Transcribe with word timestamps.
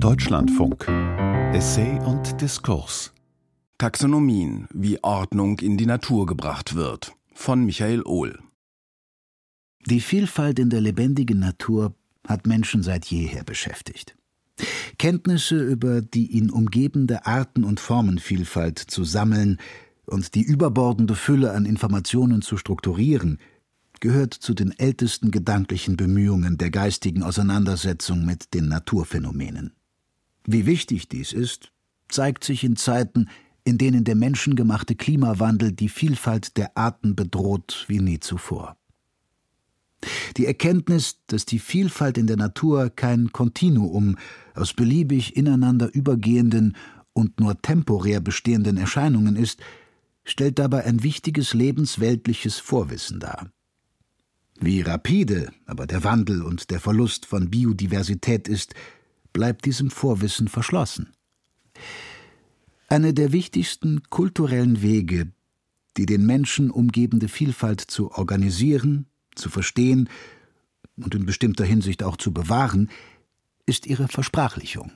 Deutschlandfunk 0.00 0.86
Essay 1.52 1.98
und 2.06 2.40
Diskurs 2.40 3.12
Taxonomien, 3.78 4.68
wie 4.72 5.02
Ordnung 5.02 5.58
in 5.58 5.76
die 5.76 5.86
Natur 5.86 6.24
gebracht 6.24 6.76
wird, 6.76 7.16
von 7.34 7.64
Michael 7.64 8.02
Ohl. 8.04 8.38
Die 9.86 10.00
Vielfalt 10.00 10.60
in 10.60 10.70
der 10.70 10.82
lebendigen 10.82 11.40
Natur 11.40 11.96
hat 12.28 12.46
Menschen 12.46 12.84
seit 12.84 13.06
jeher 13.06 13.42
beschäftigt. 13.42 14.16
Kenntnisse 14.98 15.58
über 15.58 16.00
die 16.00 16.30
ihn 16.30 16.50
umgebende 16.50 17.26
Arten- 17.26 17.64
und 17.64 17.80
Formenvielfalt 17.80 18.78
zu 18.78 19.02
sammeln 19.02 19.58
und 20.06 20.36
die 20.36 20.42
überbordende 20.42 21.16
Fülle 21.16 21.52
an 21.54 21.66
Informationen 21.66 22.40
zu 22.40 22.56
strukturieren, 22.56 23.38
gehört 23.98 24.32
zu 24.32 24.54
den 24.54 24.78
ältesten 24.78 25.32
gedanklichen 25.32 25.96
Bemühungen 25.96 26.56
der 26.56 26.70
geistigen 26.70 27.24
Auseinandersetzung 27.24 28.24
mit 28.24 28.54
den 28.54 28.68
Naturphänomenen. 28.68 29.72
Wie 30.50 30.64
wichtig 30.64 31.10
dies 31.10 31.34
ist, 31.34 31.72
zeigt 32.08 32.42
sich 32.42 32.64
in 32.64 32.76
Zeiten, 32.76 33.28
in 33.64 33.76
denen 33.76 34.04
der 34.04 34.14
menschengemachte 34.14 34.94
Klimawandel 34.94 35.72
die 35.72 35.90
Vielfalt 35.90 36.56
der 36.56 36.74
Arten 36.74 37.14
bedroht 37.14 37.84
wie 37.86 38.00
nie 38.00 38.18
zuvor. 38.18 38.78
Die 40.38 40.46
Erkenntnis, 40.46 41.18
dass 41.26 41.44
die 41.44 41.58
Vielfalt 41.58 42.16
in 42.16 42.26
der 42.26 42.38
Natur 42.38 42.88
kein 42.88 43.30
Kontinuum 43.30 44.16
aus 44.54 44.72
beliebig 44.72 45.36
ineinander 45.36 45.94
übergehenden 45.94 46.78
und 47.12 47.40
nur 47.40 47.60
temporär 47.60 48.22
bestehenden 48.22 48.78
Erscheinungen 48.78 49.36
ist, 49.36 49.60
stellt 50.24 50.58
dabei 50.58 50.86
ein 50.86 51.02
wichtiges 51.02 51.52
lebensweltliches 51.52 52.58
Vorwissen 52.58 53.20
dar. 53.20 53.50
Wie 54.58 54.80
rapide 54.80 55.52
aber 55.66 55.86
der 55.86 56.04
Wandel 56.04 56.40
und 56.40 56.70
der 56.70 56.80
Verlust 56.80 57.26
von 57.26 57.50
Biodiversität 57.50 58.48
ist, 58.48 58.74
bleibt 59.32 59.64
diesem 59.64 59.90
Vorwissen 59.90 60.48
verschlossen. 60.48 61.12
Eine 62.88 63.12
der 63.12 63.32
wichtigsten 63.32 64.02
kulturellen 64.08 64.82
Wege, 64.82 65.30
die 65.96 66.06
den 66.06 66.24
Menschen 66.24 66.70
umgebende 66.70 67.28
Vielfalt 67.28 67.80
zu 67.80 68.12
organisieren, 68.12 69.06
zu 69.34 69.50
verstehen 69.50 70.08
und 70.96 71.14
in 71.14 71.26
bestimmter 71.26 71.64
Hinsicht 71.64 72.02
auch 72.02 72.16
zu 72.16 72.32
bewahren, 72.32 72.90
ist 73.66 73.86
ihre 73.86 74.08
Versprachlichung. 74.08 74.92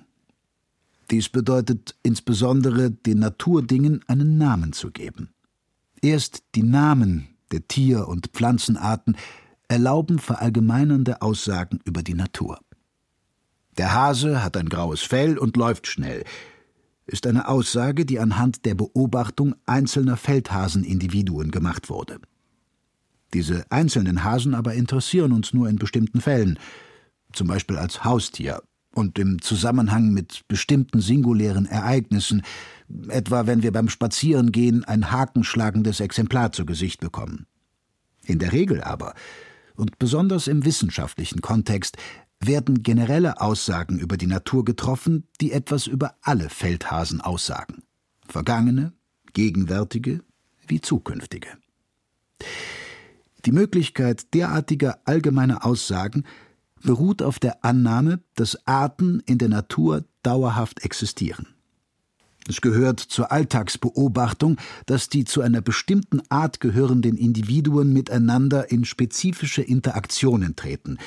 Dies 1.10 1.28
bedeutet 1.28 1.94
insbesondere, 2.02 2.90
den 2.90 3.18
Naturdingen 3.18 4.00
einen 4.06 4.38
Namen 4.38 4.72
zu 4.72 4.90
geben. 4.90 5.34
Erst 6.00 6.42
die 6.54 6.62
Namen 6.62 7.28
der 7.50 7.68
Tier- 7.68 8.08
und 8.08 8.28
Pflanzenarten 8.28 9.16
erlauben 9.68 10.18
verallgemeinernde 10.18 11.20
Aussagen 11.20 11.80
über 11.84 12.02
die 12.02 12.14
Natur. 12.14 12.58
Der 13.78 13.94
Hase 13.94 14.42
hat 14.42 14.56
ein 14.56 14.68
graues 14.68 15.02
Fell 15.02 15.38
und 15.38 15.56
läuft 15.56 15.86
schnell, 15.86 16.24
ist 17.06 17.26
eine 17.26 17.48
Aussage, 17.48 18.04
die 18.04 18.18
anhand 18.18 18.64
der 18.64 18.74
Beobachtung 18.74 19.54
einzelner 19.66 20.16
Feldhasenindividuen 20.16 21.50
gemacht 21.50 21.90
wurde. 21.90 22.20
Diese 23.34 23.64
einzelnen 23.70 24.24
Hasen 24.24 24.54
aber 24.54 24.74
interessieren 24.74 25.32
uns 25.32 25.54
nur 25.54 25.68
in 25.68 25.76
bestimmten 25.76 26.20
Fällen, 26.20 26.58
zum 27.32 27.46
Beispiel 27.46 27.78
als 27.78 28.04
Haustier 28.04 28.62
und 28.94 29.18
im 29.18 29.40
Zusammenhang 29.40 30.10
mit 30.12 30.42
bestimmten 30.48 31.00
singulären 31.00 31.64
Ereignissen, 31.64 32.42
etwa 33.08 33.46
wenn 33.46 33.62
wir 33.62 33.72
beim 33.72 33.88
Spazierengehen 33.88 34.84
ein 34.84 35.10
hakenschlagendes 35.10 36.00
Exemplar 36.00 36.52
zu 36.52 36.66
Gesicht 36.66 37.00
bekommen. 37.00 37.46
In 38.24 38.38
der 38.38 38.52
Regel 38.52 38.82
aber 38.82 39.14
und 39.74 39.98
besonders 39.98 40.46
im 40.46 40.66
wissenschaftlichen 40.66 41.40
Kontext 41.40 41.96
werden 42.46 42.82
generelle 42.82 43.40
Aussagen 43.40 43.98
über 43.98 44.16
die 44.16 44.26
Natur 44.26 44.64
getroffen, 44.64 45.28
die 45.40 45.52
etwas 45.52 45.86
über 45.86 46.16
alle 46.22 46.48
Feldhasen 46.48 47.20
aussagen. 47.20 47.82
Vergangene, 48.26 48.92
gegenwärtige 49.32 50.20
wie 50.66 50.80
zukünftige. 50.80 51.48
Die 53.44 53.52
Möglichkeit 53.52 54.32
derartiger 54.34 55.00
allgemeiner 55.04 55.64
Aussagen 55.64 56.24
beruht 56.82 57.22
auf 57.22 57.38
der 57.38 57.64
Annahme, 57.64 58.20
dass 58.34 58.66
Arten 58.66 59.20
in 59.26 59.38
der 59.38 59.48
Natur 59.48 60.04
dauerhaft 60.22 60.84
existieren. 60.84 61.48
Es 62.48 62.60
gehört 62.60 62.98
zur 62.98 63.30
Alltagsbeobachtung, 63.30 64.56
dass 64.86 65.08
die 65.08 65.24
zu 65.24 65.42
einer 65.42 65.60
bestimmten 65.60 66.22
Art 66.28 66.58
gehörenden 66.58 67.16
Individuen 67.16 67.92
miteinander 67.92 68.70
in 68.70 68.84
spezifische 68.84 69.62
Interaktionen 69.62 70.56
treten, 70.56 70.98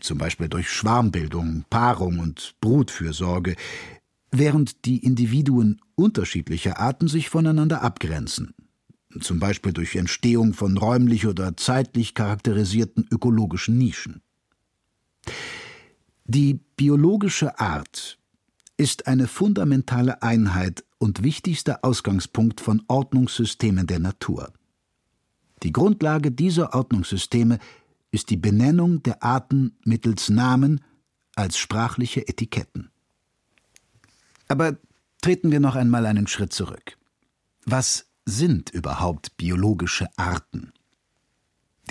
zum 0.00 0.18
Beispiel 0.18 0.48
durch 0.48 0.70
Schwarmbildung, 0.70 1.64
Paarung 1.70 2.18
und 2.18 2.54
Brutfürsorge, 2.60 3.56
während 4.30 4.84
die 4.84 5.04
Individuen 5.04 5.80
unterschiedlicher 5.94 6.78
Arten 6.78 7.08
sich 7.08 7.28
voneinander 7.28 7.82
abgrenzen, 7.82 8.54
zum 9.20 9.38
Beispiel 9.38 9.72
durch 9.72 9.94
Entstehung 9.94 10.54
von 10.54 10.76
räumlich 10.76 11.26
oder 11.26 11.56
zeitlich 11.56 12.14
charakterisierten 12.14 13.06
ökologischen 13.10 13.76
Nischen. 13.76 14.22
Die 16.24 16.60
biologische 16.76 17.58
Art 17.58 18.18
ist 18.76 19.06
eine 19.06 19.28
fundamentale 19.28 20.22
Einheit 20.22 20.84
und 20.98 21.22
wichtigster 21.22 21.80
Ausgangspunkt 21.82 22.60
von 22.60 22.82
Ordnungssystemen 22.88 23.86
der 23.86 23.98
Natur. 23.98 24.52
Die 25.62 25.72
Grundlage 25.72 26.32
dieser 26.32 26.74
Ordnungssysteme 26.74 27.58
ist 28.12 28.30
die 28.30 28.36
Benennung 28.36 29.02
der 29.02 29.22
Arten 29.22 29.76
mittels 29.84 30.28
Namen 30.28 30.84
als 31.34 31.58
sprachliche 31.58 32.28
Etiketten. 32.28 32.90
Aber 34.48 34.76
treten 35.22 35.50
wir 35.50 35.60
noch 35.60 35.74
einmal 35.74 36.06
einen 36.06 36.28
Schritt 36.28 36.52
zurück. 36.52 36.98
Was 37.64 38.06
sind 38.24 38.70
überhaupt 38.70 39.36
biologische 39.36 40.06
Arten? 40.16 40.72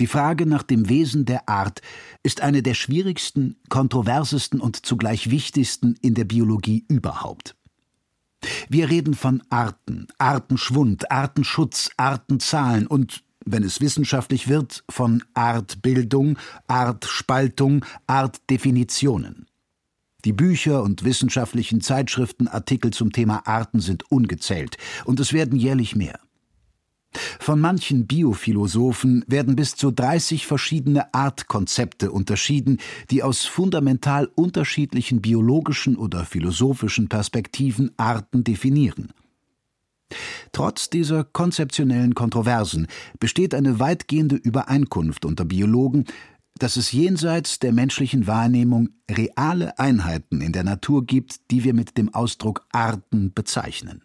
Die 0.00 0.06
Frage 0.06 0.46
nach 0.46 0.62
dem 0.62 0.88
Wesen 0.88 1.26
der 1.26 1.48
Art 1.48 1.82
ist 2.22 2.40
eine 2.40 2.62
der 2.62 2.74
schwierigsten, 2.74 3.56
kontroversesten 3.68 4.60
und 4.60 4.86
zugleich 4.86 5.30
wichtigsten 5.30 5.96
in 6.00 6.14
der 6.14 6.24
Biologie 6.24 6.84
überhaupt. 6.88 7.56
Wir 8.68 8.90
reden 8.90 9.14
von 9.14 9.42
Arten, 9.50 10.08
Artenschwund, 10.18 11.10
Artenschutz, 11.10 11.90
Artenzahlen 11.96 12.86
und, 12.86 13.22
wenn 13.44 13.62
es 13.62 13.80
wissenschaftlich 13.80 14.48
wird, 14.48 14.84
von 14.88 15.22
Artbildung, 15.34 16.38
Artspaltung, 16.66 17.84
Artdefinitionen. 18.06 19.46
Die 20.24 20.32
Bücher 20.32 20.82
und 20.82 21.02
wissenschaftlichen 21.02 21.80
Zeitschriftenartikel 21.80 22.92
zum 22.92 23.12
Thema 23.12 23.46
Arten 23.46 23.80
sind 23.80 24.10
ungezählt, 24.10 24.76
und 25.04 25.18
es 25.18 25.32
werden 25.32 25.58
jährlich 25.58 25.96
mehr. 25.96 26.20
Von 27.40 27.60
manchen 27.60 28.06
Biophilosophen 28.06 29.24
werden 29.26 29.56
bis 29.56 29.74
zu 29.74 29.90
30 29.90 30.46
verschiedene 30.46 31.12
Artkonzepte 31.12 32.10
unterschieden, 32.10 32.78
die 33.10 33.22
aus 33.22 33.44
fundamental 33.44 34.30
unterschiedlichen 34.34 35.20
biologischen 35.20 35.96
oder 35.96 36.24
philosophischen 36.24 37.08
Perspektiven 37.08 37.90
Arten 37.98 38.44
definieren. 38.44 39.12
Trotz 40.52 40.90
dieser 40.90 41.24
konzeptionellen 41.24 42.14
Kontroversen 42.14 42.86
besteht 43.18 43.54
eine 43.54 43.80
weitgehende 43.80 44.36
Übereinkunft 44.36 45.24
unter 45.24 45.44
Biologen, 45.44 46.04
dass 46.58 46.76
es 46.76 46.92
jenseits 46.92 47.58
der 47.58 47.72
menschlichen 47.72 48.26
Wahrnehmung 48.26 48.90
reale 49.10 49.78
Einheiten 49.78 50.40
in 50.40 50.52
der 50.52 50.64
Natur 50.64 51.04
gibt, 51.04 51.50
die 51.50 51.64
wir 51.64 51.74
mit 51.74 51.98
dem 51.98 52.12
Ausdruck 52.14 52.66
Arten 52.72 53.32
bezeichnen. 53.32 54.02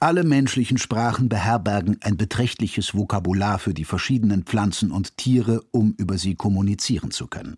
Alle 0.00 0.22
menschlichen 0.22 0.78
Sprachen 0.78 1.28
beherbergen 1.28 1.98
ein 2.02 2.16
beträchtliches 2.16 2.94
Vokabular 2.94 3.58
für 3.58 3.74
die 3.74 3.84
verschiedenen 3.84 4.44
Pflanzen 4.44 4.92
und 4.92 5.16
Tiere, 5.16 5.62
um 5.72 5.94
über 5.98 6.18
sie 6.18 6.36
kommunizieren 6.36 7.10
zu 7.10 7.26
können. 7.26 7.56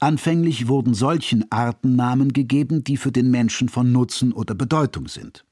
Anfänglich 0.00 0.68
wurden 0.68 0.94
solchen 0.94 1.50
Arten 1.50 1.96
Namen 1.96 2.32
gegeben, 2.32 2.84
die 2.84 2.96
für 2.96 3.12
den 3.12 3.30
Menschen 3.30 3.68
von 3.68 3.92
Nutzen 3.92 4.32
oder 4.32 4.54
Bedeutung 4.54 5.08
sind. 5.08 5.44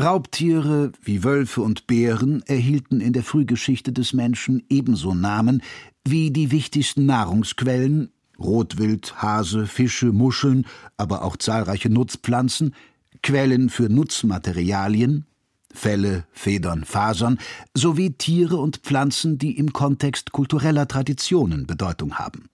Raubtiere 0.00 0.92
wie 1.02 1.24
Wölfe 1.24 1.60
und 1.60 1.86
Bären 1.86 2.42
erhielten 2.46 3.00
in 3.00 3.12
der 3.12 3.22
Frühgeschichte 3.22 3.92
des 3.92 4.12
Menschen 4.14 4.62
ebenso 4.70 5.14
Namen 5.14 5.62
wie 6.06 6.30
die 6.30 6.50
wichtigsten 6.50 7.04
Nahrungsquellen 7.06 8.10
Rotwild, 8.38 9.20
Hase, 9.20 9.66
Fische, 9.66 10.12
Muscheln, 10.12 10.66
aber 10.96 11.22
auch 11.22 11.36
zahlreiche 11.36 11.90
Nutzpflanzen, 11.90 12.74
Quellen 13.22 13.68
für 13.68 13.90
Nutzmaterialien, 13.90 15.26
Felle, 15.72 16.26
Federn, 16.32 16.84
Fasern, 16.84 17.38
sowie 17.74 18.12
Tiere 18.12 18.56
und 18.56 18.78
Pflanzen, 18.78 19.38
die 19.38 19.56
im 19.56 19.72
Kontext 19.72 20.32
kultureller 20.32 20.88
Traditionen 20.88 21.66
Bedeutung 21.66 22.14
haben. 22.14 22.48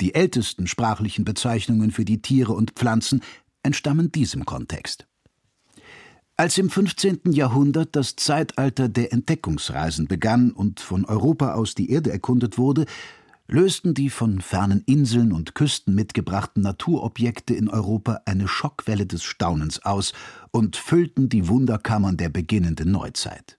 Die 0.00 0.14
ältesten 0.14 0.66
sprachlichen 0.66 1.24
Bezeichnungen 1.24 1.90
für 1.90 2.04
die 2.04 2.22
Tiere 2.22 2.52
und 2.52 2.72
Pflanzen 2.72 3.22
entstammen 3.62 4.10
diesem 4.10 4.46
Kontext. 4.46 5.06
Als 6.36 6.56
im 6.56 6.70
15. 6.70 7.32
Jahrhundert 7.32 7.94
das 7.94 8.16
Zeitalter 8.16 8.88
der 8.88 9.12
Entdeckungsreisen 9.12 10.06
begann 10.06 10.52
und 10.52 10.80
von 10.80 11.04
Europa 11.04 11.52
aus 11.52 11.74
die 11.74 11.90
Erde 11.90 12.10
erkundet 12.10 12.56
wurde, 12.56 12.86
lösten 13.50 13.94
die 13.94 14.10
von 14.10 14.40
fernen 14.40 14.82
Inseln 14.86 15.32
und 15.32 15.54
Küsten 15.54 15.94
mitgebrachten 15.94 16.62
Naturobjekte 16.62 17.54
in 17.54 17.68
Europa 17.68 18.20
eine 18.24 18.46
Schockwelle 18.46 19.06
des 19.06 19.24
Staunens 19.24 19.84
aus 19.84 20.12
und 20.52 20.76
füllten 20.76 21.28
die 21.28 21.48
Wunderkammern 21.48 22.16
der 22.16 22.28
beginnenden 22.28 22.92
Neuzeit. 22.92 23.58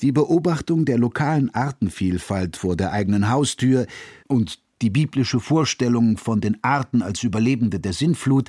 Die 0.00 0.12
Beobachtung 0.12 0.86
der 0.86 0.96
lokalen 0.96 1.54
Artenvielfalt 1.54 2.56
vor 2.56 2.74
der 2.74 2.92
eigenen 2.92 3.28
Haustür 3.28 3.86
und 4.28 4.60
die 4.80 4.90
biblische 4.90 5.40
Vorstellung 5.40 6.16
von 6.16 6.40
den 6.40 6.56
Arten 6.62 7.02
als 7.02 7.22
Überlebende 7.22 7.80
der 7.80 7.92
Sintflut 7.92 8.48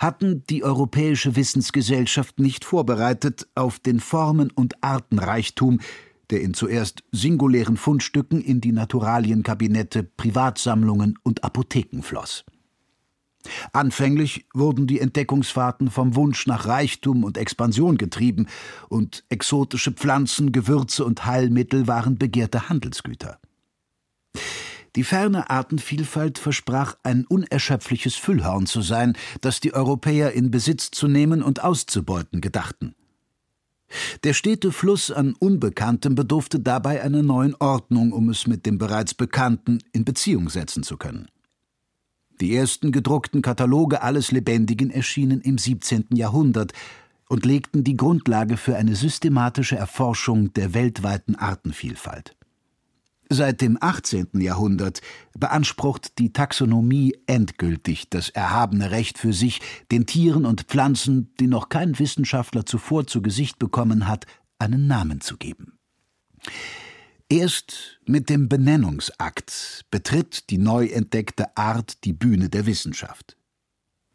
hatten 0.00 0.42
die 0.50 0.64
europäische 0.64 1.36
Wissensgesellschaft 1.36 2.40
nicht 2.40 2.64
vorbereitet 2.64 3.46
auf 3.54 3.78
den 3.78 4.00
Formen- 4.00 4.50
und 4.50 4.82
Artenreichtum, 4.82 5.78
der 6.30 6.40
in 6.40 6.54
zuerst 6.54 7.02
singulären 7.12 7.76
Fundstücken 7.76 8.40
in 8.40 8.60
die 8.60 8.72
Naturalienkabinette, 8.72 10.02
Privatsammlungen 10.02 11.18
und 11.22 11.44
Apotheken 11.44 12.02
floss. 12.02 12.44
Anfänglich 13.72 14.46
wurden 14.52 14.86
die 14.86 15.00
Entdeckungsfahrten 15.00 15.90
vom 15.90 16.14
Wunsch 16.14 16.46
nach 16.46 16.66
Reichtum 16.66 17.24
und 17.24 17.38
Expansion 17.38 17.96
getrieben, 17.96 18.46
und 18.88 19.24
exotische 19.28 19.92
Pflanzen, 19.92 20.52
Gewürze 20.52 21.04
und 21.04 21.24
Heilmittel 21.24 21.86
waren 21.86 22.18
begehrte 22.18 22.68
Handelsgüter. 22.68 23.38
Die 24.96 25.04
ferne 25.04 25.50
Artenvielfalt 25.50 26.38
versprach 26.38 26.96
ein 27.04 27.24
unerschöpfliches 27.24 28.16
Füllhorn 28.16 28.66
zu 28.66 28.82
sein, 28.82 29.16
das 29.40 29.60
die 29.60 29.72
Europäer 29.72 30.32
in 30.32 30.50
Besitz 30.50 30.90
zu 30.90 31.06
nehmen 31.06 31.42
und 31.42 31.62
auszubeuten 31.62 32.40
gedachten. 32.40 32.94
Der 34.24 34.34
stete 34.34 34.72
Fluss 34.72 35.10
an 35.10 35.34
Unbekanntem 35.38 36.14
bedurfte 36.14 36.60
dabei 36.60 37.02
einer 37.02 37.22
neuen 37.22 37.54
Ordnung, 37.56 38.12
um 38.12 38.28
es 38.28 38.46
mit 38.46 38.66
dem 38.66 38.78
bereits 38.78 39.14
Bekannten 39.14 39.78
in 39.92 40.04
Beziehung 40.04 40.48
setzen 40.48 40.82
zu 40.82 40.96
können. 40.96 41.28
Die 42.40 42.54
ersten 42.54 42.92
gedruckten 42.92 43.42
Kataloge 43.42 44.02
alles 44.02 44.32
Lebendigen 44.32 44.90
erschienen 44.90 45.40
im 45.42 45.58
17. 45.58 46.06
Jahrhundert 46.14 46.72
und 47.28 47.44
legten 47.44 47.84
die 47.84 47.96
Grundlage 47.96 48.56
für 48.56 48.76
eine 48.76 48.96
systematische 48.96 49.76
Erforschung 49.76 50.52
der 50.54 50.72
weltweiten 50.74 51.36
Artenvielfalt. 51.36 52.36
Seit 53.32 53.60
dem 53.60 53.78
18. 53.80 54.40
Jahrhundert 54.40 55.02
beansprucht 55.38 56.18
die 56.18 56.32
Taxonomie 56.32 57.16
endgültig 57.26 58.10
das 58.10 58.28
erhabene 58.28 58.90
Recht 58.90 59.18
für 59.18 59.32
sich, 59.32 59.60
den 59.92 60.04
Tieren 60.04 60.44
und 60.44 60.62
Pflanzen, 60.62 61.32
die 61.38 61.46
noch 61.46 61.68
kein 61.68 61.96
Wissenschaftler 62.00 62.66
zuvor 62.66 63.06
zu 63.06 63.22
Gesicht 63.22 63.60
bekommen 63.60 64.08
hat, 64.08 64.26
einen 64.58 64.88
Namen 64.88 65.20
zu 65.20 65.36
geben. 65.36 65.78
Erst 67.28 68.00
mit 68.04 68.28
dem 68.30 68.48
Benennungsakt 68.48 69.84
betritt 69.92 70.50
die 70.50 70.58
neu 70.58 70.86
entdeckte 70.86 71.56
Art 71.56 72.02
die 72.02 72.12
Bühne 72.12 72.48
der 72.48 72.66
Wissenschaft. 72.66 73.36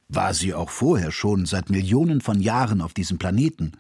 War 0.10 0.34
sie 0.34 0.54
auch 0.54 0.70
vorher 0.70 1.12
schon 1.12 1.46
seit 1.46 1.70
Millionen 1.70 2.20
von 2.20 2.42
Jahren 2.42 2.82
auf 2.82 2.94
diesem 2.94 3.18
Planeten? 3.18 3.78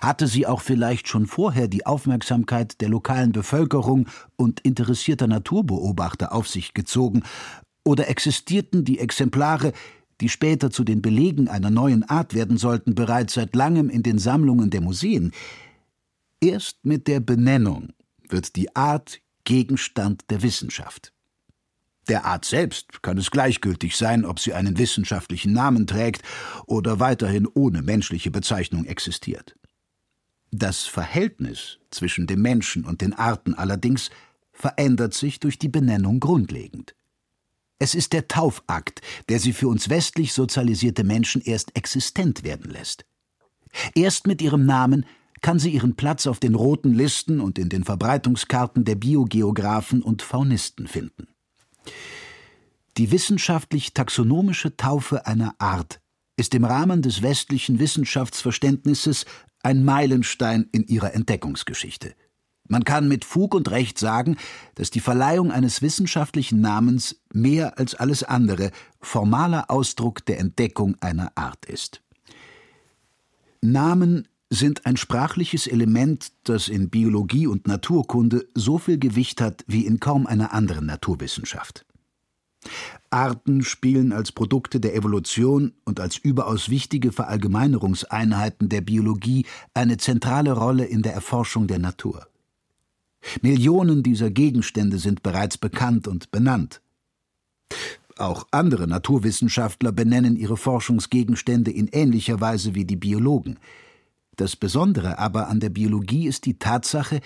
Hatte 0.00 0.26
sie 0.26 0.46
auch 0.46 0.60
vielleicht 0.60 1.08
schon 1.08 1.26
vorher 1.26 1.68
die 1.68 1.86
Aufmerksamkeit 1.86 2.80
der 2.80 2.88
lokalen 2.88 3.32
Bevölkerung 3.32 4.08
und 4.36 4.60
interessierter 4.60 5.26
Naturbeobachter 5.26 6.32
auf 6.32 6.48
sich 6.48 6.74
gezogen, 6.74 7.22
oder 7.84 8.08
existierten 8.08 8.84
die 8.84 8.98
Exemplare, 8.98 9.72
die 10.20 10.28
später 10.28 10.70
zu 10.70 10.84
den 10.84 11.02
Belegen 11.02 11.48
einer 11.48 11.70
neuen 11.70 12.02
Art 12.02 12.34
werden 12.34 12.56
sollten, 12.56 12.94
bereits 12.94 13.34
seit 13.34 13.54
langem 13.54 13.90
in 13.90 14.02
den 14.02 14.18
Sammlungen 14.18 14.70
der 14.70 14.80
Museen? 14.80 15.32
Erst 16.40 16.84
mit 16.84 17.08
der 17.08 17.20
Benennung 17.20 17.92
wird 18.28 18.56
die 18.56 18.74
Art 18.74 19.20
Gegenstand 19.44 20.22
der 20.30 20.42
Wissenschaft. 20.42 21.12
Der 22.08 22.26
Art 22.26 22.44
selbst 22.44 23.02
kann 23.02 23.16
es 23.16 23.30
gleichgültig 23.30 23.96
sein, 23.96 24.24
ob 24.24 24.38
sie 24.38 24.52
einen 24.52 24.78
wissenschaftlichen 24.78 25.52
Namen 25.52 25.86
trägt 25.86 26.22
oder 26.66 27.00
weiterhin 27.00 27.46
ohne 27.46 27.82
menschliche 27.82 28.30
Bezeichnung 28.30 28.84
existiert. 28.84 29.56
Das 30.56 30.84
Verhältnis 30.84 31.80
zwischen 31.90 32.28
dem 32.28 32.40
Menschen 32.40 32.84
und 32.84 33.00
den 33.00 33.12
Arten 33.12 33.54
allerdings 33.54 34.10
verändert 34.52 35.12
sich 35.12 35.40
durch 35.40 35.58
die 35.58 35.68
Benennung 35.68 36.20
grundlegend. 36.20 36.94
Es 37.80 37.96
ist 37.96 38.12
der 38.12 38.28
Taufakt, 38.28 39.00
der 39.28 39.40
sie 39.40 39.52
für 39.52 39.66
uns 39.66 39.88
westlich 39.88 40.32
sozialisierte 40.32 41.02
Menschen 41.02 41.42
erst 41.42 41.76
existent 41.76 42.44
werden 42.44 42.70
lässt. 42.70 43.04
Erst 43.96 44.28
mit 44.28 44.40
ihrem 44.40 44.64
Namen 44.64 45.06
kann 45.40 45.58
sie 45.58 45.70
ihren 45.70 45.96
Platz 45.96 46.28
auf 46.28 46.38
den 46.38 46.54
roten 46.54 46.94
Listen 46.94 47.40
und 47.40 47.58
in 47.58 47.68
den 47.68 47.82
Verbreitungskarten 47.82 48.84
der 48.84 48.94
Biogeographen 48.94 50.02
und 50.02 50.22
Faunisten 50.22 50.86
finden. 50.86 51.26
Die 52.96 53.10
wissenschaftlich-taxonomische 53.10 54.76
Taufe 54.76 55.26
einer 55.26 55.56
Art 55.58 56.00
ist 56.36 56.54
im 56.54 56.64
Rahmen 56.64 57.02
des 57.02 57.22
westlichen 57.22 57.80
Wissenschaftsverständnisses 57.80 59.26
ein 59.64 59.84
Meilenstein 59.84 60.68
in 60.72 60.86
ihrer 60.86 61.14
Entdeckungsgeschichte. 61.14 62.14
Man 62.66 62.84
kann 62.84 63.08
mit 63.08 63.24
Fug 63.24 63.54
und 63.54 63.70
Recht 63.70 63.98
sagen, 63.98 64.36
dass 64.74 64.90
die 64.90 65.00
Verleihung 65.00 65.52
eines 65.52 65.82
wissenschaftlichen 65.82 66.60
Namens 66.60 67.20
mehr 67.32 67.78
als 67.78 67.94
alles 67.94 68.22
andere 68.22 68.70
formaler 69.00 69.70
Ausdruck 69.70 70.24
der 70.24 70.38
Entdeckung 70.38 70.96
einer 71.00 71.32
Art 71.34 71.66
ist. 71.66 72.00
Namen 73.60 74.28
sind 74.50 74.86
ein 74.86 74.96
sprachliches 74.96 75.66
Element, 75.66 76.32
das 76.44 76.68
in 76.68 76.88
Biologie 76.88 77.46
und 77.46 77.66
Naturkunde 77.66 78.46
so 78.54 78.78
viel 78.78 78.98
Gewicht 78.98 79.40
hat 79.40 79.64
wie 79.66 79.84
in 79.84 80.00
kaum 80.00 80.26
einer 80.26 80.52
anderen 80.52 80.86
Naturwissenschaft. 80.86 81.84
Arten 83.10 83.62
spielen 83.62 84.12
als 84.12 84.32
Produkte 84.32 84.80
der 84.80 84.94
Evolution 84.94 85.72
und 85.84 86.00
als 86.00 86.16
überaus 86.16 86.68
wichtige 86.68 87.12
Verallgemeinerungseinheiten 87.12 88.68
der 88.68 88.80
Biologie 88.80 89.46
eine 89.72 89.96
zentrale 89.98 90.52
Rolle 90.52 90.84
in 90.84 91.02
der 91.02 91.14
Erforschung 91.14 91.66
der 91.66 91.78
Natur. 91.78 92.26
Millionen 93.40 94.02
dieser 94.02 94.30
Gegenstände 94.30 94.98
sind 94.98 95.22
bereits 95.22 95.56
bekannt 95.58 96.08
und 96.08 96.30
benannt. 96.30 96.80
Auch 98.16 98.46
andere 98.50 98.86
Naturwissenschaftler 98.86 99.90
benennen 99.90 100.36
ihre 100.36 100.56
Forschungsgegenstände 100.56 101.70
in 101.70 101.88
ähnlicher 101.88 102.40
Weise 102.40 102.74
wie 102.74 102.84
die 102.84 102.96
Biologen. 102.96 103.58
Das 104.36 104.56
Besondere 104.56 105.18
aber 105.18 105.48
an 105.48 105.60
der 105.60 105.70
Biologie 105.70 106.26
ist 106.26 106.46
die 106.46 106.58
Tatsache, 106.58 107.20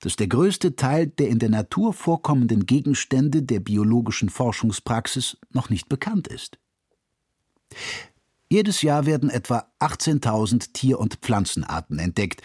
dass 0.00 0.16
der 0.16 0.28
größte 0.28 0.76
Teil 0.76 1.06
der 1.06 1.28
in 1.28 1.38
der 1.38 1.50
Natur 1.50 1.92
vorkommenden 1.92 2.66
Gegenstände 2.66 3.42
der 3.42 3.60
biologischen 3.60 4.28
Forschungspraxis 4.28 5.36
noch 5.52 5.70
nicht 5.70 5.88
bekannt 5.88 6.28
ist. 6.28 6.58
Jedes 8.48 8.82
Jahr 8.82 9.06
werden 9.06 9.30
etwa 9.30 9.66
18.000 9.78 10.72
Tier- 10.72 10.98
und 10.98 11.16
Pflanzenarten 11.16 11.98
entdeckt, 11.98 12.42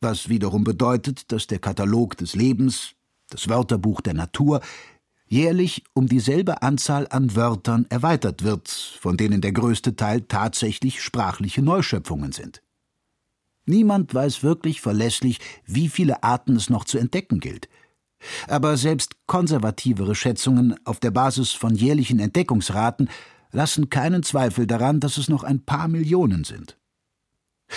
was 0.00 0.28
wiederum 0.28 0.64
bedeutet, 0.64 1.32
dass 1.32 1.46
der 1.46 1.58
Katalog 1.58 2.16
des 2.16 2.34
Lebens, 2.34 2.92
das 3.28 3.48
Wörterbuch 3.48 4.00
der 4.00 4.14
Natur, 4.14 4.60
jährlich 5.26 5.84
um 5.94 6.06
dieselbe 6.06 6.62
Anzahl 6.62 7.08
an 7.08 7.34
Wörtern 7.34 7.86
erweitert 7.88 8.44
wird, 8.44 8.68
von 8.68 9.16
denen 9.16 9.40
der 9.40 9.52
größte 9.52 9.96
Teil 9.96 10.20
tatsächlich 10.22 11.02
sprachliche 11.02 11.62
Neuschöpfungen 11.62 12.32
sind. 12.32 12.62
Niemand 13.64 14.12
weiß 14.12 14.42
wirklich 14.42 14.80
verlässlich, 14.80 15.38
wie 15.64 15.88
viele 15.88 16.22
Arten 16.22 16.56
es 16.56 16.70
noch 16.70 16.84
zu 16.84 16.98
entdecken 16.98 17.40
gilt. 17.40 17.68
Aber 18.48 18.76
selbst 18.76 19.16
konservativere 19.26 20.14
Schätzungen 20.14 20.76
auf 20.84 21.00
der 21.00 21.10
Basis 21.10 21.52
von 21.52 21.74
jährlichen 21.74 22.18
Entdeckungsraten 22.18 23.08
lassen 23.50 23.90
keinen 23.90 24.22
Zweifel 24.22 24.66
daran, 24.66 25.00
dass 25.00 25.16
es 25.16 25.28
noch 25.28 25.44
ein 25.44 25.64
paar 25.64 25.88
Millionen 25.88 26.44
sind. 26.44 26.78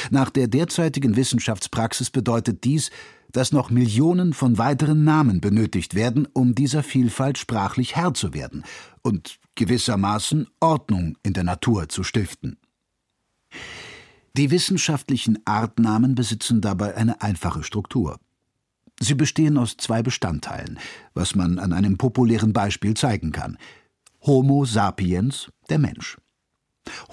Nach 0.09 0.29
der 0.29 0.47
derzeitigen 0.47 1.15
Wissenschaftspraxis 1.15 2.09
bedeutet 2.09 2.63
dies, 2.63 2.91
dass 3.31 3.51
noch 3.51 3.69
Millionen 3.69 4.33
von 4.33 4.57
weiteren 4.57 5.03
Namen 5.03 5.41
benötigt 5.41 5.93
werden, 5.93 6.27
um 6.33 6.55
dieser 6.55 6.83
Vielfalt 6.83 7.37
sprachlich 7.37 7.95
Herr 7.95 8.13
zu 8.13 8.33
werden 8.33 8.63
und 9.01 9.39
gewissermaßen 9.55 10.47
Ordnung 10.59 11.17
in 11.23 11.33
der 11.33 11.43
Natur 11.43 11.89
zu 11.89 12.03
stiften. 12.03 12.57
Die 14.37 14.51
wissenschaftlichen 14.51 15.39
Artnamen 15.45 16.13
besitzen 16.13 16.59
dabei 16.59 16.97
eine 16.97 17.21
einfache 17.21 17.63
Struktur. 17.63 18.19
Sie 18.99 19.15
bestehen 19.15 19.57
aus 19.57 19.77
zwei 19.77 20.03
Bestandteilen, 20.03 20.77
was 21.13 21.35
man 21.35 21.57
an 21.57 21.71
einem 21.71 21.97
populären 21.97 22.51
Beispiel 22.51 22.95
zeigen 22.95 23.31
kann. 23.31 23.57
Homo 24.23 24.65
sapiens, 24.65 25.53
der 25.69 25.79
Mensch. 25.79 26.17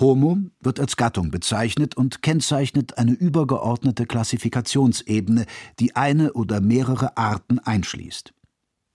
Homo 0.00 0.38
wird 0.58 0.80
als 0.80 0.96
Gattung 0.96 1.30
bezeichnet 1.30 1.96
und 1.96 2.22
kennzeichnet 2.22 2.98
eine 2.98 3.12
übergeordnete 3.12 4.04
Klassifikationsebene, 4.06 5.46
die 5.78 5.94
eine 5.94 6.32
oder 6.32 6.60
mehrere 6.60 7.16
Arten 7.16 7.60
einschließt. 7.60 8.34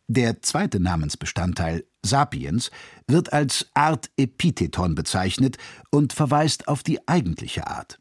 Der 0.10 0.41
zweite 0.41 0.81
Namensbestandteil, 0.81 1.86
sapiens, 2.03 2.72
wird 3.07 3.31
als 3.31 3.67
Artepitheton 3.74 4.96
bezeichnet 4.96 5.57
und 5.91 6.12
verweist 6.12 6.67
auf 6.67 6.84
die 6.84 7.07
eigentliche 7.07 7.67
Art. 7.67 8.00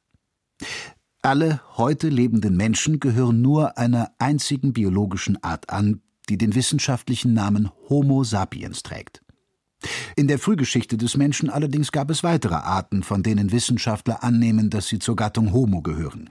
Alle 1.23 1.61
heute 1.77 2.09
lebenden 2.09 2.57
Menschen 2.57 3.01
gehören 3.01 3.43
nur 3.43 3.79
einer 3.79 4.13
einzigen 4.19 4.73
biologischen 4.73 5.43
Art 5.43 5.71
an, 5.71 6.01
die 6.29 6.39
den 6.39 6.55
wissenschaftlichen 6.55 7.35
Namen 7.35 7.71
Homo 7.89 8.25
sapiens 8.25 8.83
trägt. 8.83 9.23
In 10.17 10.29
der 10.29 10.39
Frühgeschichte 10.39 10.97
des 10.97 11.17
Menschen 11.17 11.51
allerdings 11.51 11.93
gab 11.93 12.11
es 12.11 12.23
weitere 12.23 12.55
Arten, 12.55 13.03
von 13.03 13.23
denen 13.23 13.53
Wissenschaftler 13.53 14.25
annehmen, 14.25 14.71
dass 14.71 14.89
sie 14.89 14.99
zur 14.99 15.17
Gattung 15.17 15.53
Homo 15.53 15.83
gehören. 15.83 16.31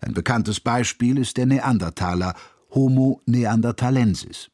Ein 0.00 0.14
bekanntes 0.14 0.60
Beispiel 0.60 1.18
ist 1.18 1.36
der 1.36 1.46
Neandertaler 1.46 2.34
Homo 2.70 3.22
neanderthalensis. 3.26 4.50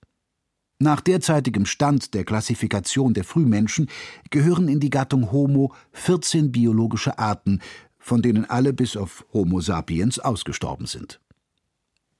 Nach 0.78 1.00
derzeitigem 1.00 1.66
Stand 1.66 2.14
der 2.14 2.24
Klassifikation 2.24 3.14
der 3.14 3.24
Frühmenschen 3.24 3.88
gehören 4.30 4.68
in 4.68 4.80
die 4.80 4.90
Gattung 4.90 5.30
Homo 5.30 5.72
14 5.92 6.50
biologische 6.50 7.18
Arten, 7.18 7.60
von 8.04 8.20
denen 8.20 8.44
alle 8.44 8.74
bis 8.74 8.98
auf 8.98 9.24
Homo 9.32 9.62
sapiens 9.62 10.18
ausgestorben 10.18 10.84
sind. 10.84 11.20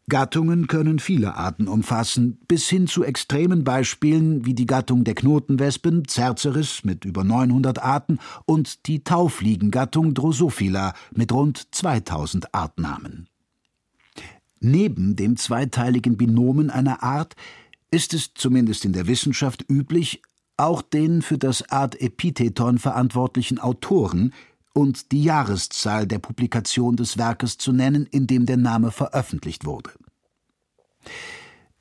Gattungen 0.09 0.67
können 0.67 0.99
viele 0.99 1.35
Arten 1.35 1.69
umfassen, 1.69 2.38
bis 2.49 2.69
hin 2.69 2.87
zu 2.87 3.05
extremen 3.05 3.64
Beispielen 3.64 4.47
wie 4.47 4.55
die 4.55 4.67
Gattung 4.67 5.05
der 5.05 5.14
Knotenwespen 5.14 6.05
Cerceris 6.09 6.85
mit 6.85 7.05
über 7.05 7.23
900 7.23 7.83
Arten 7.83 8.19
und 8.47 8.87
die 8.87 9.05
Taufliegengattung 9.05 10.14
Drosophila 10.14 10.95
mit 11.14 11.33
rund 11.33 11.75
2000 11.75 12.55
Artnamen. 12.55 13.29
Neben 14.61 15.17
dem 15.17 15.37
zweiteiligen 15.37 16.17
Binomen 16.17 16.71
einer 16.71 17.03
Art 17.03 17.37
ist 17.91 18.14
es 18.14 18.33
zumindest 18.33 18.87
in 18.87 18.95
der 18.95 19.07
Wissenschaft 19.07 19.67
üblich, 19.71 20.23
auch 20.57 20.81
den 20.81 21.21
für 21.21 21.37
das 21.37 21.69
Artepitheton 21.71 22.79
verantwortlichen 22.79 23.59
Autoren 23.59 24.33
und 24.75 25.12
die 25.12 25.23
Jahreszahl 25.23 26.07
der 26.07 26.19
Publikation 26.19 26.97
des 26.97 27.16
Werkes 27.16 27.57
zu 27.57 27.73
nennen, 27.73 28.07
in 28.07 28.26
dem 28.26 28.45
der 28.45 28.59
Name 28.59 28.90
veröffentlicht 28.90 29.64
wurde. 29.64 29.90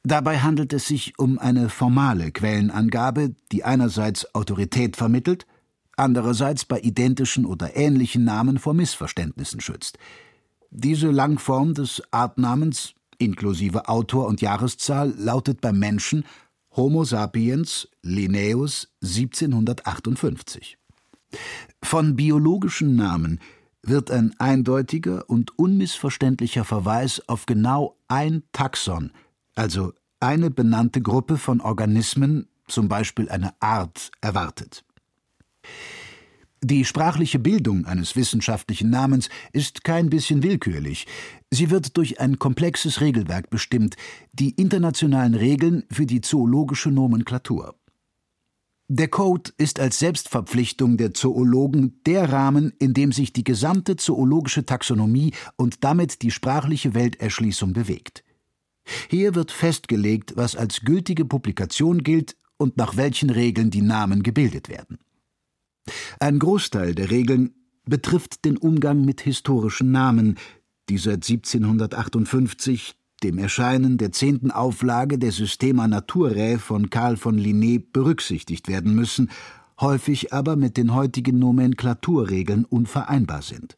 Dabei 0.03 0.39
handelt 0.39 0.73
es 0.73 0.87
sich 0.87 1.17
um 1.17 1.39
eine 1.39 1.69
formale 1.69 2.31
Quellenangabe, 2.31 3.35
die 3.51 3.63
einerseits 3.63 4.35
Autorität 4.35 4.95
vermittelt, 4.95 5.45
andererseits 5.95 6.65
bei 6.65 6.79
identischen 6.79 7.45
oder 7.45 7.75
ähnlichen 7.75 8.23
Namen 8.23 8.59
vor 8.59 8.73
Missverständnissen 8.73 9.59
schützt. 9.59 9.97
Diese 10.69 11.09
Langform 11.09 11.73
des 11.73 12.01
Artnamens 12.11 12.95
inklusive 13.17 13.87
Autor 13.87 14.27
und 14.27 14.41
Jahreszahl 14.41 15.13
lautet 15.17 15.61
beim 15.61 15.79
Menschen 15.79 16.25
Homo 16.75 17.05
sapiens 17.05 17.87
Linnaeus 18.01 18.89
1758. 19.01 20.77
Von 21.83 22.15
biologischen 22.15 22.95
Namen 22.95 23.39
wird 23.81 24.11
ein 24.11 24.33
eindeutiger 24.39 25.29
und 25.29 25.57
unmissverständlicher 25.57 26.63
Verweis 26.63 27.21
auf 27.27 27.45
genau 27.45 27.97
ein 28.07 28.43
Taxon, 28.53 29.11
also 29.55 29.93
eine 30.19 30.49
benannte 30.49 31.01
Gruppe 31.01 31.37
von 31.37 31.59
Organismen, 31.59 32.47
zum 32.67 32.87
Beispiel 32.87 33.29
eine 33.29 33.53
Art, 33.61 34.11
erwartet. 34.21 34.85
Die 36.63 36.85
sprachliche 36.85 37.39
Bildung 37.39 37.85
eines 37.85 38.15
wissenschaftlichen 38.15 38.89
Namens 38.89 39.27
ist 39.51 39.83
kein 39.83 40.09
bisschen 40.09 40.43
willkürlich. 40.43 41.07
Sie 41.51 41.69
wird 41.69 41.97
durch 41.97 42.21
ein 42.21 42.39
komplexes 42.39 43.01
Regelwerk 43.01 43.49
bestimmt, 43.49 43.97
die 44.31 44.51
internationalen 44.51 45.35
Regeln 45.35 45.83
für 45.91 46.05
die 46.05 46.21
zoologische 46.21 46.89
Nomenklatur. 46.89 47.75
Der 48.95 49.07
Code 49.07 49.49
ist 49.57 49.79
als 49.79 49.97
Selbstverpflichtung 49.97 50.97
der 50.97 51.15
Zoologen 51.15 51.99
der 52.05 52.31
Rahmen, 52.31 52.73
in 52.77 52.93
dem 52.93 53.11
sich 53.11 53.33
die 53.33 53.43
gesamte 53.43 53.95
zoologische 53.95 54.67
Taxonomie 54.67 55.33
und 55.55 55.83
damit 55.83 56.21
die 56.21 56.29
sprachliche 56.29 56.93
Welterschließung 56.93 57.73
bewegt. 57.73 58.23
Hier 59.09 59.33
wird 59.33 59.51
festgelegt, 59.51 60.33
was 60.35 60.55
als 60.55 60.81
gültige 60.81 61.25
Publikation 61.25 62.03
gilt 62.03 62.37
und 62.57 62.77
nach 62.77 62.95
welchen 62.95 63.31
Regeln 63.31 63.71
die 63.71 63.81
Namen 63.81 64.21
gebildet 64.21 64.69
werden. 64.69 64.99
Ein 66.19 66.37
Großteil 66.37 66.93
der 66.93 67.09
Regeln 67.09 67.55
betrifft 67.85 68.45
den 68.45 68.57
Umgang 68.57 69.03
mit 69.03 69.21
historischen 69.21 69.91
Namen, 69.91 70.37
die 70.89 70.99
seit 70.99 71.27
1758 71.27 72.95
dem 73.23 73.37
Erscheinen 73.37 73.97
der 73.97 74.11
zehnten 74.11 74.51
Auflage 74.51 75.17
der 75.17 75.31
Systema 75.31 75.87
Naturae 75.87 76.57
von 76.57 76.89
Karl 76.89 77.17
von 77.17 77.39
Linné 77.39 77.81
berücksichtigt 77.91 78.67
werden 78.67 78.93
müssen, 78.93 79.29
häufig 79.79 80.33
aber 80.33 80.55
mit 80.55 80.77
den 80.77 80.93
heutigen 80.93 81.39
Nomenklaturregeln 81.39 82.65
unvereinbar 82.65 83.41
sind. 83.41 83.77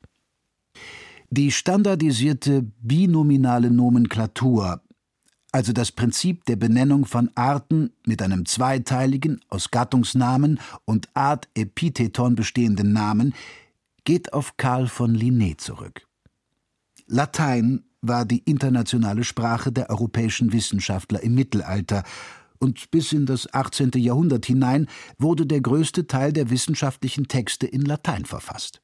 Die 1.29 1.51
standardisierte 1.51 2.63
binominale 2.81 3.71
Nomenklatur, 3.71 4.81
also 5.51 5.73
das 5.73 5.91
Prinzip 5.91 6.45
der 6.45 6.55
Benennung 6.55 7.05
von 7.05 7.29
Arten 7.35 7.91
mit 8.05 8.21
einem 8.21 8.45
zweiteiligen, 8.45 9.41
aus 9.49 9.71
Gattungsnamen 9.71 10.59
und 10.85 11.09
Artepitheton 11.13 12.35
bestehenden 12.35 12.93
Namen, 12.93 13.33
geht 14.03 14.33
auf 14.33 14.57
Karl 14.57 14.87
von 14.87 15.15
Linné 15.15 15.57
zurück. 15.57 16.05
Latein 17.07 17.83
war 18.01 18.25
die 18.25 18.39
internationale 18.39 19.23
Sprache 19.23 19.71
der 19.71 19.89
europäischen 19.89 20.53
Wissenschaftler 20.53 21.21
im 21.21 21.35
Mittelalter, 21.35 22.03
und 22.57 22.89
bis 22.89 23.11
in 23.11 23.25
das 23.25 23.53
18. 23.53 23.91
Jahrhundert 23.95 24.45
hinein 24.45 24.87
wurde 25.19 25.45
der 25.45 25.61
größte 25.61 26.07
Teil 26.07 26.31
der 26.31 26.49
wissenschaftlichen 26.49 27.27
Texte 27.27 27.67
in 27.67 27.81
Latein 27.81 28.25
verfasst. 28.25 28.81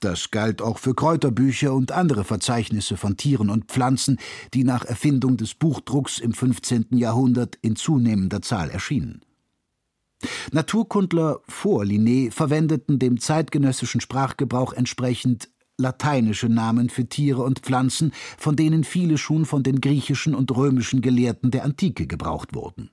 Das 0.00 0.30
galt 0.30 0.62
auch 0.62 0.78
für 0.78 0.94
Kräuterbücher 0.94 1.72
und 1.72 1.90
andere 1.90 2.24
Verzeichnisse 2.24 2.96
von 2.96 3.16
Tieren 3.16 3.50
und 3.50 3.66
Pflanzen, 3.66 4.18
die 4.54 4.62
nach 4.62 4.84
Erfindung 4.84 5.36
des 5.36 5.54
Buchdrucks 5.54 6.18
im 6.18 6.32
15. 6.32 6.86
Jahrhundert 6.92 7.56
in 7.62 7.74
zunehmender 7.74 8.42
Zahl 8.42 8.70
erschienen. 8.70 9.22
Naturkundler 10.52 11.40
vor 11.48 11.82
Linné 11.82 12.30
verwendeten 12.30 12.98
dem 12.98 13.20
zeitgenössischen 13.20 14.00
Sprachgebrauch 14.00 14.72
entsprechend 14.72 15.48
lateinische 15.78 16.48
Namen 16.48 16.90
für 16.90 17.06
Tiere 17.06 17.42
und 17.42 17.60
Pflanzen, 17.60 18.12
von 18.36 18.56
denen 18.56 18.84
viele 18.84 19.16
schon 19.16 19.46
von 19.46 19.62
den 19.62 19.80
griechischen 19.80 20.34
und 20.34 20.54
römischen 20.54 21.00
Gelehrten 21.00 21.50
der 21.50 21.64
Antike 21.64 22.06
gebraucht 22.06 22.54
wurden. 22.54 22.90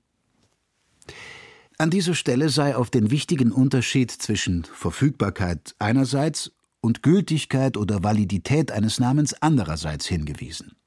An 1.77 1.89
dieser 1.89 2.13
Stelle 2.13 2.49
sei 2.49 2.75
auf 2.75 2.89
den 2.89 3.11
wichtigen 3.11 3.51
Unterschied 3.51 4.11
zwischen 4.11 4.63
Verfügbarkeit 4.63 5.75
einerseits 5.77 6.51
und 6.79 7.03
Gültigkeit 7.03 7.75
oder 7.75 8.03
Validität 8.03 8.71
eines 8.71 8.99
Namens 8.99 9.33
andererseits 9.41 10.05
hingewiesen. 10.05 10.77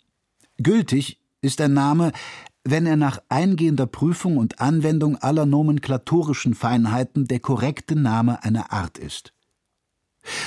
Gültig 0.56 1.20
ist 1.42 1.60
ein 1.60 1.74
Name, 1.74 2.12
wenn 2.64 2.86
er 2.86 2.96
nach 2.96 3.18
eingehender 3.28 3.86
Prüfung 3.86 4.36
und 4.36 4.60
Anwendung 4.60 5.16
aller 5.16 5.46
nomenklatorischen 5.46 6.54
Feinheiten 6.54 7.26
der 7.26 7.40
korrekte 7.40 7.96
Name 7.96 8.42
einer 8.42 8.72
Art 8.72 8.98
ist. 8.98 9.32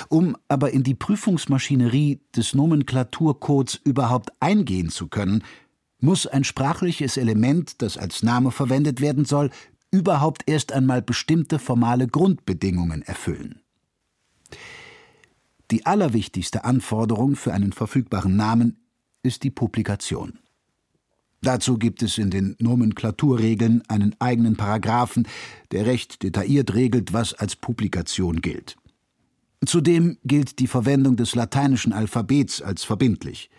Um 0.09 0.38
aber 0.47 0.71
in 0.71 0.83
die 0.83 0.95
Prüfungsmaschinerie 0.95 2.19
des 2.35 2.53
Nomenklaturcodes 2.53 3.79
überhaupt 3.83 4.31
eingehen 4.39 4.89
zu 4.89 5.07
können, 5.07 5.43
muss 6.00 6.27
ein 6.27 6.43
sprachliches 6.43 7.17
Element, 7.17 7.81
das 7.81 7.97
als 7.97 8.23
Name 8.23 8.51
verwendet 8.51 9.01
werden 9.01 9.25
soll, 9.25 9.51
überhaupt 9.91 10.43
erst 10.47 10.71
einmal 10.71 11.01
bestimmte 11.01 11.59
formale 11.59 12.07
Grundbedingungen 12.07 13.01
erfüllen. 13.01 13.61
Die 15.69 15.85
allerwichtigste 15.85 16.65
Anforderung 16.65 17.35
für 17.35 17.53
einen 17.53 17.71
verfügbaren 17.71 18.35
Namen 18.35 18.77
ist 19.23 19.43
die 19.43 19.51
Publikation. 19.51 20.39
Dazu 21.43 21.77
gibt 21.77 22.03
es 22.03 22.17
in 22.17 22.29
den 22.29 22.55
Nomenklaturregeln 22.59 23.81
einen 23.88 24.15
eigenen 24.19 24.57
Paragraphen, 24.57 25.27
der 25.71 25.85
recht 25.85 26.21
detailliert 26.21 26.75
regelt, 26.75 27.13
was 27.13 27.33
als 27.33 27.55
Publikation 27.55 28.41
gilt. 28.41 28.75
Zudem 29.65 30.17
gilt 30.23 30.59
die 30.59 30.67
Verwendung 30.67 31.15
des 31.15 31.35
lateinischen 31.35 31.93
Alphabets 31.93 32.61
als 32.61 32.83
verbindlich. 32.83 33.49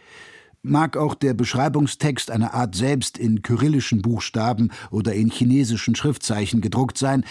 Mag 0.63 0.97
auch 0.97 1.15
der 1.15 1.35
Beschreibungstext 1.35 2.31
einer 2.31 2.55
Art 2.55 2.75
selbst 2.75 3.19
in 3.19 3.43
kyrillischen 3.43 4.03
Buchstaben 4.03 4.71
oder 4.91 5.15
in 5.15 5.31
chinesischen 5.31 5.95
Schriftzeichen 5.95 6.61
gedruckt 6.61 6.99
sein, 6.99 7.25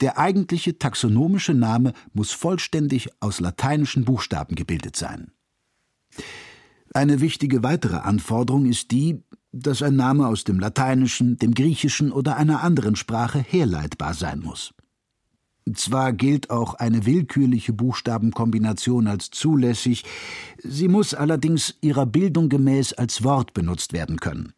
der 0.00 0.18
eigentliche 0.18 0.78
taxonomische 0.78 1.54
Name 1.54 1.92
muss 2.12 2.32
vollständig 2.32 3.08
aus 3.20 3.40
lateinischen 3.40 4.04
Buchstaben 4.04 4.54
gebildet 4.54 4.96
sein. 4.96 5.30
Eine 6.92 7.20
wichtige 7.20 7.62
weitere 7.62 7.96
Anforderung 7.96 8.66
ist 8.66 8.90
die, 8.90 9.22
dass 9.52 9.82
ein 9.82 9.96
Name 9.96 10.26
aus 10.26 10.44
dem 10.44 10.58
Lateinischen, 10.58 11.38
dem 11.38 11.54
Griechischen 11.54 12.12
oder 12.12 12.36
einer 12.36 12.62
anderen 12.62 12.96
Sprache 12.96 13.38
herleitbar 13.38 14.14
sein 14.14 14.40
muss. 14.40 14.74
Zwar 15.72 16.12
gilt 16.12 16.50
auch 16.50 16.74
eine 16.74 17.06
willkürliche 17.06 17.72
Buchstabenkombination 17.72 19.06
als 19.06 19.30
zulässig, 19.30 20.04
sie 20.62 20.88
muss 20.88 21.14
allerdings 21.14 21.76
ihrer 21.80 22.04
Bildung 22.04 22.50
gemäß 22.50 22.92
als 22.92 23.24
Wort 23.24 23.54
benutzt 23.54 23.94
werden 23.94 24.20
können. 24.20 24.52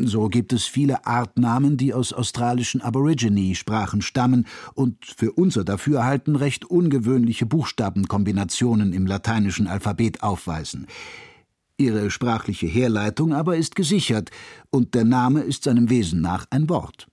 So 0.00 0.28
gibt 0.28 0.52
es 0.52 0.64
viele 0.64 1.06
Artnamen, 1.06 1.76
die 1.76 1.92
aus 1.92 2.12
australischen 2.12 2.80
Aborigine-Sprachen 2.80 4.00
stammen 4.00 4.46
und 4.74 5.04
für 5.04 5.32
unser 5.32 5.64
Dafürhalten 5.64 6.36
recht 6.36 6.64
ungewöhnliche 6.64 7.46
Buchstabenkombinationen 7.46 8.92
im 8.92 9.08
lateinischen 9.08 9.66
Alphabet 9.66 10.22
aufweisen. 10.22 10.86
Ihre 11.78 12.12
sprachliche 12.12 12.68
Herleitung 12.68 13.32
aber 13.32 13.56
ist 13.56 13.74
gesichert, 13.74 14.30
und 14.70 14.94
der 14.94 15.04
Name 15.04 15.40
ist 15.40 15.64
seinem 15.64 15.90
Wesen 15.90 16.20
nach 16.20 16.46
ein 16.50 16.68
Wort. 16.68 17.08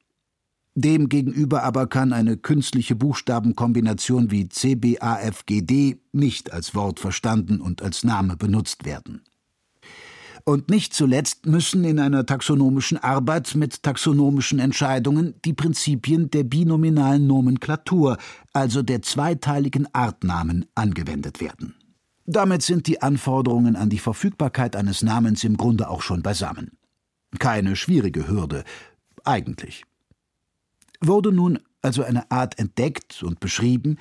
Demgegenüber 0.75 1.63
aber 1.63 1.87
kann 1.87 2.11
eine 2.11 2.35
künstliche 2.35 2.95
Buchstabenkombination 2.95 4.29
wie 4.29 4.49
CBAFGD 4.49 6.01
nicht 6.11 6.51
als 6.51 6.75
Wort 6.75 6.99
verstanden 6.99 7.61
und 7.61 7.81
als 7.81 8.03
Name 8.03 8.35
benutzt 8.35 8.83
werden. 8.83 9.21
Und 10.43 10.69
nicht 10.69 10.93
zuletzt 10.93 11.45
müssen 11.45 11.85
in 11.85 11.97
einer 11.97 12.25
taxonomischen 12.25 12.97
Arbeit 12.97 13.55
mit 13.55 13.81
taxonomischen 13.81 14.59
Entscheidungen 14.59 15.33
die 15.43 15.53
Prinzipien 15.53 16.29
der 16.29 16.43
binominalen 16.43 17.25
Nomenklatur, 17.25 18.17
also 18.53 18.83
der 18.83 19.01
zweiteiligen 19.01 19.87
Artnamen, 19.93 20.65
angewendet 20.75 21.41
werden. 21.41 21.73
Damit 22.27 22.63
sind 22.63 22.87
die 22.87 23.01
Anforderungen 23.01 23.75
an 23.75 23.89
die 23.89 23.97
Verfügbarkeit 23.97 24.75
eines 24.75 25.03
Namens 25.03 25.43
im 25.43 25.57
Grunde 25.57 25.89
auch 25.89 26.01
schon 26.01 26.21
beisammen. 26.21 26.77
Keine 27.39 27.75
schwierige 27.75 28.27
Hürde, 28.27 28.65
eigentlich. 29.23 29.85
Wurde 31.01 31.31
nun 31.31 31.59
also 31.81 32.03
eine 32.03 32.29
Art 32.31 32.57
entdeckt 32.57 33.21
und 33.23 33.39
beschrieben, 33.39 33.97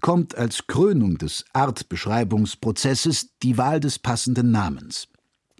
kommt 0.00 0.36
als 0.36 0.66
Krönung 0.66 1.18
des 1.18 1.44
Artbeschreibungsprozesses 1.52 3.30
die 3.42 3.58
Wahl 3.58 3.80
des 3.80 3.98
passenden 3.98 4.50
Namens. 4.50 5.08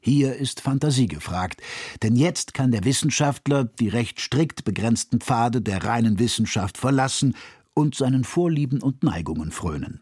Hier 0.00 0.36
ist 0.36 0.60
Fantasie 0.60 1.06
gefragt, 1.06 1.62
denn 2.02 2.14
jetzt 2.14 2.52
kann 2.52 2.70
der 2.70 2.84
Wissenschaftler 2.84 3.64
die 3.64 3.88
recht 3.88 4.20
strikt 4.20 4.64
begrenzten 4.64 5.20
Pfade 5.20 5.62
der 5.62 5.82
reinen 5.82 6.18
Wissenschaft 6.18 6.76
verlassen 6.76 7.34
und 7.72 7.94
seinen 7.94 8.24
Vorlieben 8.24 8.82
und 8.82 9.02
Neigungen 9.02 9.50
frönen. 9.50 10.00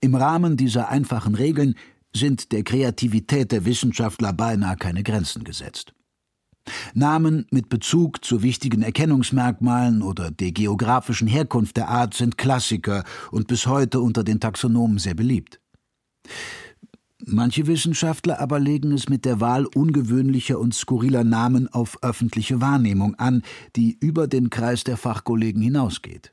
Im 0.00 0.14
Rahmen 0.14 0.58
dieser 0.58 0.90
einfachen 0.90 1.34
Regeln 1.34 1.74
sind 2.14 2.52
der 2.52 2.64
Kreativität 2.64 3.50
der 3.50 3.64
Wissenschaftler 3.64 4.32
beinahe 4.32 4.76
keine 4.76 5.02
Grenzen 5.02 5.42
gesetzt. 5.42 5.95
Namen 6.94 7.46
mit 7.50 7.68
Bezug 7.68 8.24
zu 8.24 8.42
wichtigen 8.42 8.82
Erkennungsmerkmalen 8.82 10.02
oder 10.02 10.30
der 10.30 10.52
geografischen 10.52 11.28
Herkunft 11.28 11.76
der 11.76 11.88
Art 11.88 12.14
sind 12.14 12.38
Klassiker 12.38 13.04
und 13.30 13.46
bis 13.46 13.66
heute 13.66 14.00
unter 14.00 14.24
den 14.24 14.40
Taxonomen 14.40 14.98
sehr 14.98 15.14
beliebt. 15.14 15.60
Manche 17.24 17.66
Wissenschaftler 17.66 18.40
aber 18.40 18.60
legen 18.60 18.92
es 18.92 19.08
mit 19.08 19.24
der 19.24 19.40
Wahl 19.40 19.66
ungewöhnlicher 19.66 20.58
und 20.58 20.74
skurriler 20.74 21.24
Namen 21.24 21.66
auf 21.72 22.02
öffentliche 22.02 22.60
Wahrnehmung 22.60 23.14
an, 23.14 23.42
die 23.74 23.96
über 24.00 24.28
den 24.28 24.50
Kreis 24.50 24.84
der 24.84 24.96
Fachkollegen 24.96 25.62
hinausgeht. 25.62 26.32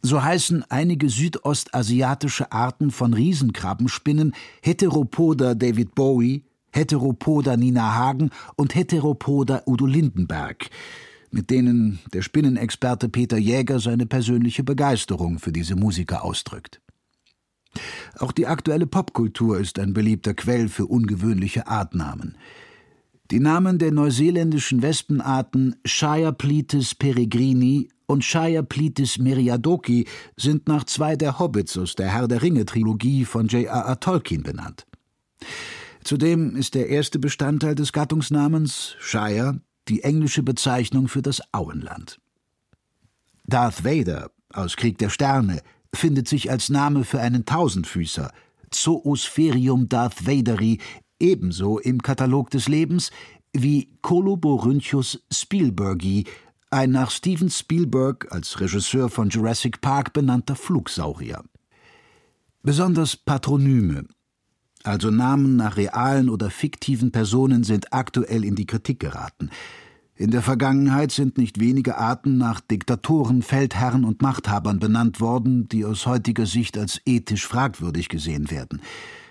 So 0.00 0.22
heißen 0.22 0.64
einige 0.68 1.08
südostasiatische 1.08 2.50
Arten 2.50 2.90
von 2.90 3.14
Riesenkrabbenspinnen 3.14 4.34
Heteropoda 4.62 5.54
David 5.54 5.94
Bowie, 5.94 6.44
Heteropoda 6.72 7.56
Nina 7.56 7.94
Hagen 7.94 8.30
und 8.56 8.74
Heteropoda 8.74 9.62
Udo 9.66 9.86
Lindenberg, 9.86 10.70
mit 11.30 11.50
denen 11.50 12.00
der 12.12 12.22
Spinnenexperte 12.22 13.08
Peter 13.08 13.38
Jäger 13.38 13.78
seine 13.78 14.06
persönliche 14.06 14.64
Begeisterung 14.64 15.38
für 15.38 15.52
diese 15.52 15.76
Musiker 15.76 16.24
ausdrückt. 16.24 16.80
Auch 18.18 18.32
die 18.32 18.46
aktuelle 18.46 18.86
Popkultur 18.86 19.58
ist 19.58 19.78
ein 19.78 19.94
beliebter 19.94 20.34
Quell 20.34 20.68
für 20.68 20.86
ungewöhnliche 20.86 21.66
Artnamen. 21.66 22.36
Die 23.30 23.40
Namen 23.40 23.78
der 23.78 23.92
neuseeländischen 23.92 24.82
Wespenarten 24.82 25.76
Shire 25.86 26.34
peregrini 26.34 27.88
und 28.06 28.24
Shire 28.24 28.62
Plitis 28.62 29.16
meriadoki 29.16 30.06
sind 30.36 30.68
nach 30.68 30.84
zwei 30.84 31.16
der 31.16 31.38
Hobbits 31.38 31.78
aus 31.78 31.94
der 31.94 32.08
Herr 32.08 32.28
der 32.28 32.42
Ringe 32.42 32.66
Trilogie 32.66 33.24
von 33.24 33.46
J.R.R. 33.46 34.00
Tolkien 34.00 34.42
benannt. 34.42 34.86
Zudem 36.04 36.56
ist 36.56 36.74
der 36.74 36.88
erste 36.88 37.18
Bestandteil 37.18 37.74
des 37.74 37.92
Gattungsnamens 37.92 38.96
Shire 38.98 39.60
die 39.88 40.02
englische 40.02 40.42
Bezeichnung 40.42 41.08
für 41.08 41.22
das 41.22 41.42
Auenland. 41.52 42.18
Darth 43.44 43.84
Vader 43.84 44.30
aus 44.52 44.76
Krieg 44.76 44.98
der 44.98 45.10
Sterne 45.10 45.62
findet 45.94 46.28
sich 46.28 46.50
als 46.50 46.68
Name 46.68 47.04
für 47.04 47.20
einen 47.20 47.44
Tausendfüßer, 47.44 48.32
Zoospherium 48.70 49.88
Darth 49.88 50.26
Vaderi, 50.26 50.78
ebenso 51.18 51.78
im 51.78 52.02
Katalog 52.02 52.50
des 52.50 52.68
Lebens 52.68 53.10
wie 53.52 53.90
Coloborhynchus 54.00 55.22
spielbergi, 55.30 56.24
ein 56.70 56.90
nach 56.90 57.10
Steven 57.10 57.50
Spielberg 57.50 58.32
als 58.32 58.58
Regisseur 58.60 59.10
von 59.10 59.28
Jurassic 59.28 59.82
Park 59.82 60.14
benannter 60.14 60.56
Flugsaurier. 60.56 61.42
Besonders 62.62 63.16
Patronyme, 63.16 64.06
also 64.84 65.10
Namen 65.10 65.56
nach 65.56 65.76
realen 65.76 66.28
oder 66.28 66.50
fiktiven 66.50 67.12
Personen, 67.12 67.64
sind 67.64 67.92
aktuell 67.92 68.44
in 68.44 68.54
die 68.54 68.66
Kritik 68.66 69.00
geraten. 69.00 69.50
In 70.14 70.30
der 70.30 70.42
Vergangenheit 70.42 71.10
sind 71.10 71.38
nicht 71.38 71.58
wenige 71.58 71.98
Arten 71.98 72.36
nach 72.38 72.60
Diktatoren, 72.60 73.42
Feldherren 73.42 74.04
und 74.04 74.22
Machthabern 74.22 74.78
benannt 74.78 75.20
worden, 75.20 75.68
die 75.68 75.84
aus 75.84 76.06
heutiger 76.06 76.46
Sicht 76.46 76.78
als 76.78 77.00
ethisch 77.06 77.46
fragwürdig 77.46 78.08
gesehen 78.08 78.50
werden. 78.50 78.82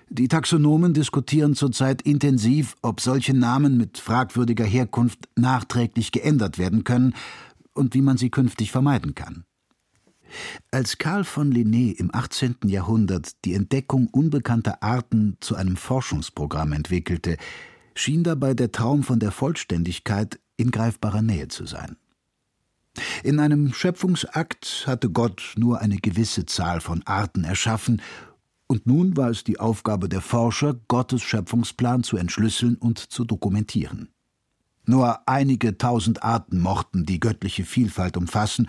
Die 0.09 0.27
Taxonomen 0.27 0.93
diskutieren 0.93 1.55
zurzeit 1.55 2.01
intensiv, 2.01 2.75
ob 2.81 2.99
solche 2.99 3.33
Namen 3.33 3.77
mit 3.77 3.97
fragwürdiger 3.97 4.65
Herkunft 4.65 5.29
nachträglich 5.37 6.11
geändert 6.11 6.57
werden 6.57 6.83
können 6.83 7.13
und 7.73 7.93
wie 7.93 8.01
man 8.01 8.17
sie 8.17 8.29
künftig 8.29 8.71
vermeiden 8.71 9.15
kann. 9.15 9.45
Als 10.71 10.97
Karl 10.97 11.23
von 11.23 11.51
Linné 11.51 11.97
im 11.97 12.13
18. 12.13 12.55
Jahrhundert 12.65 13.43
die 13.45 13.53
Entdeckung 13.53 14.07
unbekannter 14.07 14.81
Arten 14.83 15.37
zu 15.39 15.55
einem 15.55 15.77
Forschungsprogramm 15.77 16.73
entwickelte, 16.73 17.37
schien 17.95 18.23
dabei 18.23 18.53
der 18.53 18.71
Traum 18.71 19.03
von 19.03 19.19
der 19.19 19.31
Vollständigkeit 19.31 20.39
in 20.57 20.71
greifbarer 20.71 21.21
Nähe 21.21 21.47
zu 21.47 21.65
sein. 21.65 21.97
In 23.23 23.39
einem 23.39 23.73
Schöpfungsakt 23.73 24.83
hatte 24.85 25.09
Gott 25.09 25.53
nur 25.57 25.79
eine 25.79 25.97
gewisse 25.97 26.45
Zahl 26.45 26.81
von 26.81 27.03
Arten 27.05 27.43
erschaffen, 27.43 28.01
und 28.67 28.87
nun 28.87 29.17
war 29.17 29.29
es 29.29 29.43
die 29.43 29.59
Aufgabe 29.59 30.07
der 30.07 30.21
Forscher, 30.21 30.75
Gottes 30.87 31.21
Schöpfungsplan 31.23 32.03
zu 32.03 32.15
entschlüsseln 32.15 32.75
und 32.75 32.99
zu 32.99 33.25
dokumentieren. 33.25 34.07
Nur 34.85 35.27
einige 35.27 35.77
tausend 35.77 36.23
Arten 36.23 36.59
mochten 36.59 37.05
die 37.05 37.19
göttliche 37.19 37.65
Vielfalt 37.65 38.17
umfassen, 38.17 38.67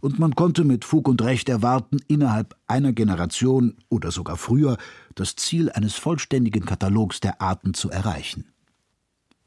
und 0.00 0.18
man 0.18 0.34
konnte 0.34 0.64
mit 0.64 0.84
Fug 0.84 1.08
und 1.08 1.22
Recht 1.22 1.48
erwarten, 1.48 1.98
innerhalb 2.08 2.54
einer 2.66 2.92
Generation 2.92 3.74
oder 3.88 4.10
sogar 4.10 4.36
früher 4.36 4.76
das 5.14 5.34
Ziel 5.34 5.70
eines 5.72 5.94
vollständigen 5.94 6.66
Katalogs 6.66 7.20
der 7.20 7.40
Arten 7.40 7.72
zu 7.72 7.88
erreichen. 7.88 8.52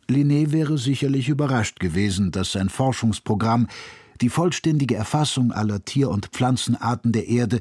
Linné 0.10 0.52
wäre 0.52 0.80
sicherlich 0.80 1.30
überrascht 1.30 1.80
gewesen, 1.80 2.32
dass 2.32 2.54
sein 2.54 2.70
Forschungsprogramm 2.70 3.68
die 4.22 4.30
vollständige 4.30 4.96
Erfassung 4.96 5.52
aller 5.52 5.86
Tier- 5.86 6.10
und 6.10 6.28
Pflanzenarten 6.28 7.12
der 7.12 7.28
Erde 7.28 7.60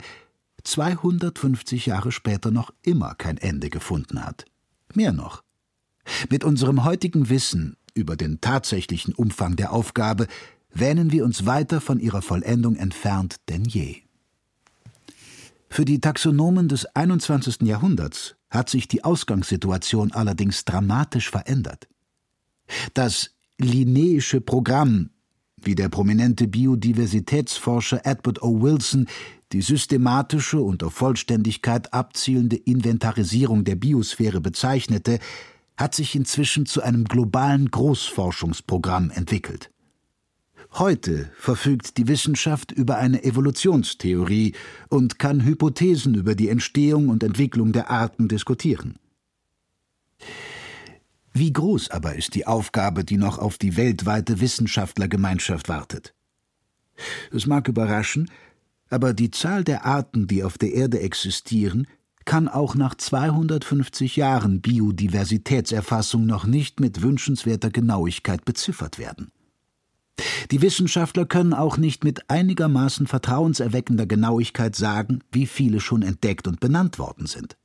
250 0.62 1.87
Jahre 1.87 2.12
später 2.12 2.51
noch 2.51 2.73
immer 2.83 3.14
kein 3.14 3.37
Ende 3.37 3.69
gefunden 3.69 4.25
hat. 4.25 4.47
Mehr 4.95 5.12
noch. 5.12 5.42
Mit 6.31 6.45
unserem 6.45 6.85
heutigen 6.85 7.29
Wissen 7.29 7.77
über 7.96 8.16
den 8.16 8.40
tatsächlichen 8.40 9.14
Umfang 9.14 9.56
der 9.56 9.72
Aufgabe 9.72 10.26
wähnen 10.72 11.11
wir 11.11 11.24
uns 11.24 11.46
weiter 11.46 11.80
von 11.80 11.98
ihrer 11.98 12.22
Vollendung 12.22 12.76
entfernt 12.76 13.37
denn 13.48 13.64
je. 13.64 14.02
Für 15.68 15.85
die 15.85 16.00
Taxonomen 16.00 16.68
des 16.68 16.87
21. 16.94 17.62
Jahrhunderts 17.62 18.37
hat 18.50 18.70
sich 18.70 18.88
die 18.88 19.04
Ausgangssituation 19.04 20.12
allerdings 20.12 20.64
dramatisch 20.64 21.30
verändert. 21.30 21.88
Das 22.94 23.30
Linnéische 23.61 24.40
Programm, 24.40 25.11
wie 25.56 25.74
der 25.74 25.88
prominente 25.88 26.46
Biodiversitätsforscher 26.46 28.04
Edward 28.04 28.42
O. 28.42 28.62
Wilson 28.62 29.06
die 29.52 29.62
systematische 29.62 30.61
und 30.61 30.82
auf 30.82 30.94
Vollständigkeit 30.94 31.92
abzielende 31.94 32.56
Inventarisierung 32.56 33.64
der 33.64 33.76
Biosphäre 33.76 34.40
bezeichnete, 34.40 35.20
hat 35.77 35.95
sich 35.95 36.15
inzwischen 36.15 36.67
zu 36.67 36.83
einem 36.83 37.05
globalen 37.05 37.71
Großforschungsprogramm 37.71 39.11
entwickelt. 39.11 39.71
Heute 40.73 41.31
verfügt 41.39 41.97
die 41.97 42.09
Wissenschaft 42.09 42.73
über 42.73 42.97
eine 42.99 43.23
Evolutionstheorie 43.25 44.55
und 44.89 45.19
kann 45.19 45.45
Hypothesen 45.45 46.15
über 46.15 46.35
die 46.35 46.49
Entstehung 46.49 47.09
und 47.09 47.23
Entwicklung 47.23 47.73
der 47.73 47.91
Arten 47.91 48.29
diskutieren. 48.29 48.99
Wie 51.33 51.53
groß 51.53 51.91
aber 51.91 52.17
ist 52.17 52.35
die 52.35 52.47
Aufgabe, 52.47 53.05
die 53.05 53.19
noch 53.19 53.39
auf 53.39 53.59
die 53.59 53.77
weltweite 53.77 54.41
Wissenschaftlergemeinschaft 54.41 55.69
wartet? 55.69 56.15
Es 57.31 57.47
mag 57.47 57.69
überraschen, 57.69 58.31
aber 58.89 59.12
die 59.12 59.31
Zahl 59.31 59.65
der 59.65 59.85
Arten, 59.85 60.27
die 60.27 60.45
auf 60.45 60.59
der 60.59 60.73
Erde 60.73 61.01
existieren, 61.01 61.87
kann 62.27 62.49
auch 62.49 62.75
nach 62.75 62.95
250 62.95 64.17
Jahren 64.17 64.61
Biodiversitätserfassung 64.61 66.27
noch 66.27 66.45
nicht 66.45 66.81
mit 66.81 67.01
wünschenswerter 67.01 67.71
Genauigkeit 67.71 68.45
beziffert 68.45 68.99
werden. 68.99 69.33
Die 70.51 70.62
Wissenschaftler 70.62 71.27
können 71.27 71.55
auch 71.55 71.77
nicht 71.77 72.05
mit 72.05 72.31
einigermaßen 72.31 73.07
vertrauenserweckender 73.07 74.07
Genauigkeit 74.07 74.75
sagen, 74.77 75.21
wie 75.33 75.47
viele 75.47 75.81
schon 75.81 76.03
entdeckt 76.03 76.49
und 76.49 76.61
benannt 76.61 76.99
worden 76.99 77.27
sind. 77.27 77.57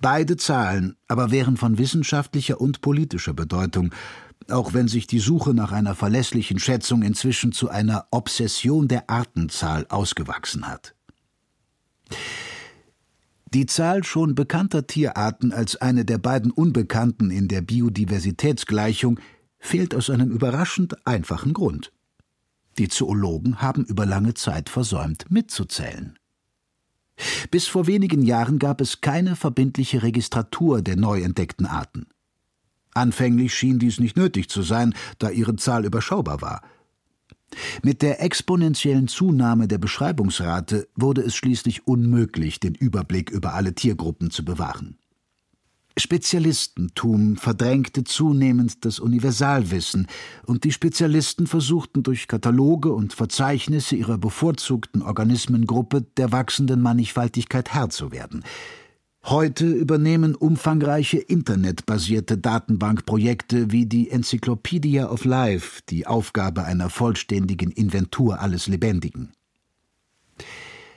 Beide 0.00 0.36
Zahlen 0.36 0.96
aber 1.08 1.30
wären 1.30 1.56
von 1.56 1.78
wissenschaftlicher 1.78 2.60
und 2.60 2.80
politischer 2.80 3.32
Bedeutung, 3.32 3.94
auch 4.50 4.74
wenn 4.74 4.88
sich 4.88 5.06
die 5.06 5.18
Suche 5.18 5.54
nach 5.54 5.72
einer 5.72 5.94
verlässlichen 5.94 6.58
Schätzung 6.58 7.02
inzwischen 7.02 7.52
zu 7.52 7.68
einer 7.68 8.06
Obsession 8.10 8.88
der 8.88 9.08
Artenzahl 9.08 9.86
ausgewachsen 9.88 10.68
hat. 10.68 10.94
Die 13.54 13.66
Zahl 13.66 14.02
schon 14.02 14.34
bekannter 14.34 14.86
Tierarten 14.86 15.52
als 15.52 15.76
eine 15.76 16.06
der 16.06 16.16
beiden 16.16 16.50
Unbekannten 16.50 17.30
in 17.30 17.48
der 17.48 17.60
Biodiversitätsgleichung 17.60 19.20
fehlt 19.58 19.94
aus 19.94 20.08
einem 20.08 20.30
überraschend 20.30 21.06
einfachen 21.06 21.52
Grund. 21.52 21.92
Die 22.78 22.88
Zoologen 22.88 23.60
haben 23.60 23.84
über 23.84 24.06
lange 24.06 24.32
Zeit 24.32 24.70
versäumt, 24.70 25.30
mitzuzählen. 25.30 26.18
Bis 27.50 27.66
vor 27.66 27.86
wenigen 27.86 28.22
Jahren 28.22 28.58
gab 28.58 28.80
es 28.80 29.02
keine 29.02 29.36
verbindliche 29.36 30.02
Registratur 30.02 30.80
der 30.80 30.96
neu 30.96 31.20
entdeckten 31.20 31.66
Arten. 31.66 32.06
Anfänglich 32.94 33.54
schien 33.54 33.78
dies 33.78 34.00
nicht 34.00 34.16
nötig 34.16 34.48
zu 34.48 34.62
sein, 34.62 34.94
da 35.18 35.28
ihre 35.28 35.56
Zahl 35.56 35.84
überschaubar 35.84 36.40
war. 36.40 36.62
Mit 37.82 38.02
der 38.02 38.22
exponentiellen 38.22 39.08
Zunahme 39.08 39.68
der 39.68 39.78
Beschreibungsrate 39.78 40.88
wurde 40.94 41.22
es 41.22 41.34
schließlich 41.34 41.86
unmöglich, 41.86 42.60
den 42.60 42.74
Überblick 42.74 43.30
über 43.30 43.54
alle 43.54 43.74
Tiergruppen 43.74 44.30
zu 44.30 44.44
bewahren. 44.44 44.98
Spezialistentum 45.98 47.36
verdrängte 47.36 48.02
zunehmend 48.04 48.84
das 48.86 48.98
Universalwissen, 48.98 50.06
und 50.46 50.64
die 50.64 50.72
Spezialisten 50.72 51.46
versuchten 51.46 52.02
durch 52.02 52.28
Kataloge 52.28 52.92
und 52.92 53.12
Verzeichnisse 53.12 53.96
ihrer 53.96 54.16
bevorzugten 54.16 55.02
Organismengruppe 55.02 56.02
der 56.16 56.32
wachsenden 56.32 56.80
Mannigfaltigkeit 56.80 57.74
Herr 57.74 57.90
zu 57.90 58.10
werden– 58.10 58.42
Heute 59.24 59.66
übernehmen 59.66 60.34
umfangreiche 60.34 61.18
internetbasierte 61.18 62.38
Datenbankprojekte 62.38 63.70
wie 63.70 63.86
die 63.86 64.10
Encyclopedia 64.10 65.08
of 65.08 65.24
Life 65.24 65.80
die 65.88 66.08
Aufgabe 66.08 66.64
einer 66.64 66.90
vollständigen 66.90 67.70
Inventur 67.70 68.40
alles 68.40 68.66
Lebendigen. 68.66 69.32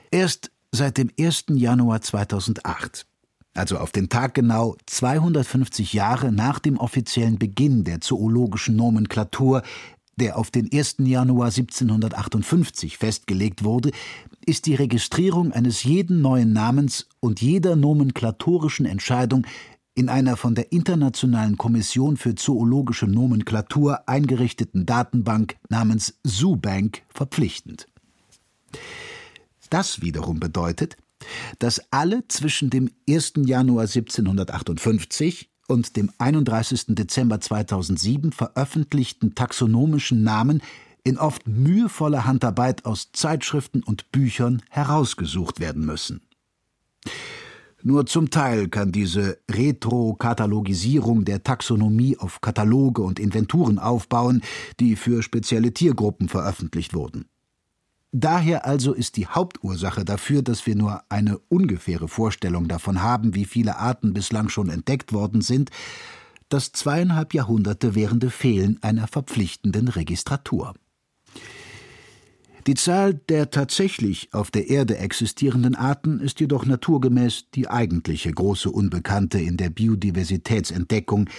Erst 0.09 0.49
seit 0.71 0.97
dem 0.97 1.11
1. 1.19 1.45
Januar 1.49 2.01
2008, 2.01 3.05
also 3.53 3.77
auf 3.77 3.91
den 3.91 4.09
Tag 4.09 4.33
genau 4.33 4.75
250 4.87 5.93
Jahre 5.93 6.31
nach 6.31 6.57
dem 6.57 6.77
offiziellen 6.77 7.37
Beginn 7.37 7.83
der 7.83 8.01
zoologischen 8.01 8.75
Nomenklatur, 8.75 9.61
der 10.15 10.37
auf 10.37 10.49
den 10.49 10.69
1. 10.73 10.95
Januar 10.99 11.47
1758 11.47 12.97
festgelegt 12.97 13.63
wurde, 13.63 13.91
ist 14.45 14.65
die 14.65 14.75
Registrierung 14.75 15.51
eines 15.51 15.83
jeden 15.83 16.21
neuen 16.21 16.53
Namens 16.53 17.07
und 17.19 17.41
jeder 17.41 17.75
nomenklatorischen 17.75 18.85
Entscheidung 18.85 19.45
in 19.95 20.09
einer 20.09 20.35
von 20.35 20.55
der 20.55 20.71
Internationalen 20.71 21.57
Kommission 21.57 22.17
für 22.17 22.35
zoologische 22.35 23.07
Nomenklatur 23.07 24.07
eingerichteten 24.07 24.85
Datenbank 24.85 25.55
namens 25.69 26.19
ZooBank 26.25 27.01
verpflichtend. 27.09 27.87
Das 29.69 30.01
wiederum 30.01 30.39
bedeutet, 30.39 30.97
dass 31.59 31.81
alle 31.91 32.27
zwischen 32.27 32.69
dem 32.69 32.91
1. 33.09 33.33
Januar 33.45 33.83
1758 33.83 35.49
und 35.67 35.95
dem 35.95 36.11
31. 36.17 36.87
Dezember 36.89 37.39
2007 37.39 38.31
veröffentlichten 38.31 39.33
taxonomischen 39.33 40.23
Namen 40.23 40.61
in 41.05 41.17
oft 41.17 41.47
mühevoller 41.47 42.25
Handarbeit 42.25 42.83
aus 42.83 43.11
Zeitschriften 43.13 43.83
und 43.83 44.11
Büchern 44.11 44.61
herausgesucht 44.69 45.61
werden 45.61 45.85
müssen. 45.85 46.21
Nur 47.83 48.07
zum 48.07 48.31
Teil 48.31 48.67
kann 48.67 48.91
diese 48.91 49.37
Retro-Katalogisierung 49.49 51.23
der 51.23 51.43
Taxonomie 51.43 52.17
auf 52.17 52.41
Kataloge 52.41 53.03
und 53.03 53.19
Inventuren 53.19 53.77
aufbauen, 53.77 54.41
die 54.79 54.95
für 54.95 55.21
spezielle 55.21 55.71
Tiergruppen 55.71 56.27
veröffentlicht 56.27 56.95
wurden. 56.95 57.25
Daher 58.11 58.65
also 58.65 58.93
ist 58.93 59.17
die 59.17 59.27
Hauptursache 59.27 60.03
dafür, 60.03 60.41
dass 60.41 60.65
wir 60.65 60.75
nur 60.75 61.03
eine 61.09 61.37
ungefähre 61.37 62.07
Vorstellung 62.07 62.67
davon 62.67 63.03
haben, 63.03 63.35
wie 63.35 63.45
viele 63.45 63.77
Arten 63.77 64.13
bislang 64.13 64.49
schon 64.49 64.69
entdeckt 64.69 65.13
worden 65.13 65.41
sind, 65.41 65.69
das 66.49 66.71
zweieinhalb 66.71 67.35
Jahrhunderte 67.35 67.93
währende 67.93 68.31
Fehlen 68.31 68.81
einer 68.81 69.07
verpflichtenden 69.07 69.89
Registratur. 69.89 70.73
Die 72.67 72.73
Zahl 72.73 73.13
der 73.13 73.51
tatsächlich 73.51 74.33
auf 74.33 74.49
der 74.49 74.69
Erde 74.69 74.97
existierenden 74.97 75.75
Arten 75.75 76.19
ist 76.19 76.39
jedoch 76.39 76.65
naturgemäß 76.65 77.51
die 77.53 77.69
eigentliche 77.69 78.31
große 78.31 78.71
Unbekannte 78.71 79.39
in 79.39 79.57
der 79.57 79.69
Biodiversitätsentdeckung, 79.69 81.29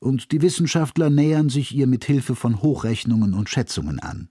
und 0.00 0.30
die 0.30 0.42
Wissenschaftler 0.42 1.10
nähern 1.10 1.48
sich 1.48 1.74
ihr 1.74 1.88
mit 1.88 2.04
Hilfe 2.04 2.36
von 2.36 2.62
Hochrechnungen 2.62 3.34
und 3.34 3.48
Schätzungen 3.48 3.98
an. 3.98 4.28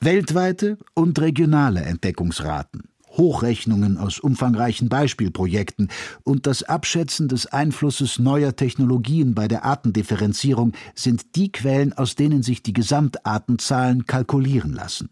Weltweite 0.00 0.78
und 0.94 1.20
regionale 1.20 1.82
Entdeckungsraten 1.82 2.91
Hochrechnungen 3.12 3.98
aus 3.98 4.18
umfangreichen 4.18 4.88
Beispielprojekten 4.88 5.88
und 6.24 6.46
das 6.46 6.62
Abschätzen 6.62 7.28
des 7.28 7.46
Einflusses 7.46 8.18
neuer 8.18 8.56
Technologien 8.56 9.34
bei 9.34 9.48
der 9.48 9.64
Artendifferenzierung 9.64 10.72
sind 10.94 11.36
die 11.36 11.52
Quellen, 11.52 11.92
aus 11.92 12.14
denen 12.14 12.42
sich 12.42 12.62
die 12.62 12.72
Gesamtartenzahlen 12.72 14.06
kalkulieren 14.06 14.72
lassen. 14.72 15.10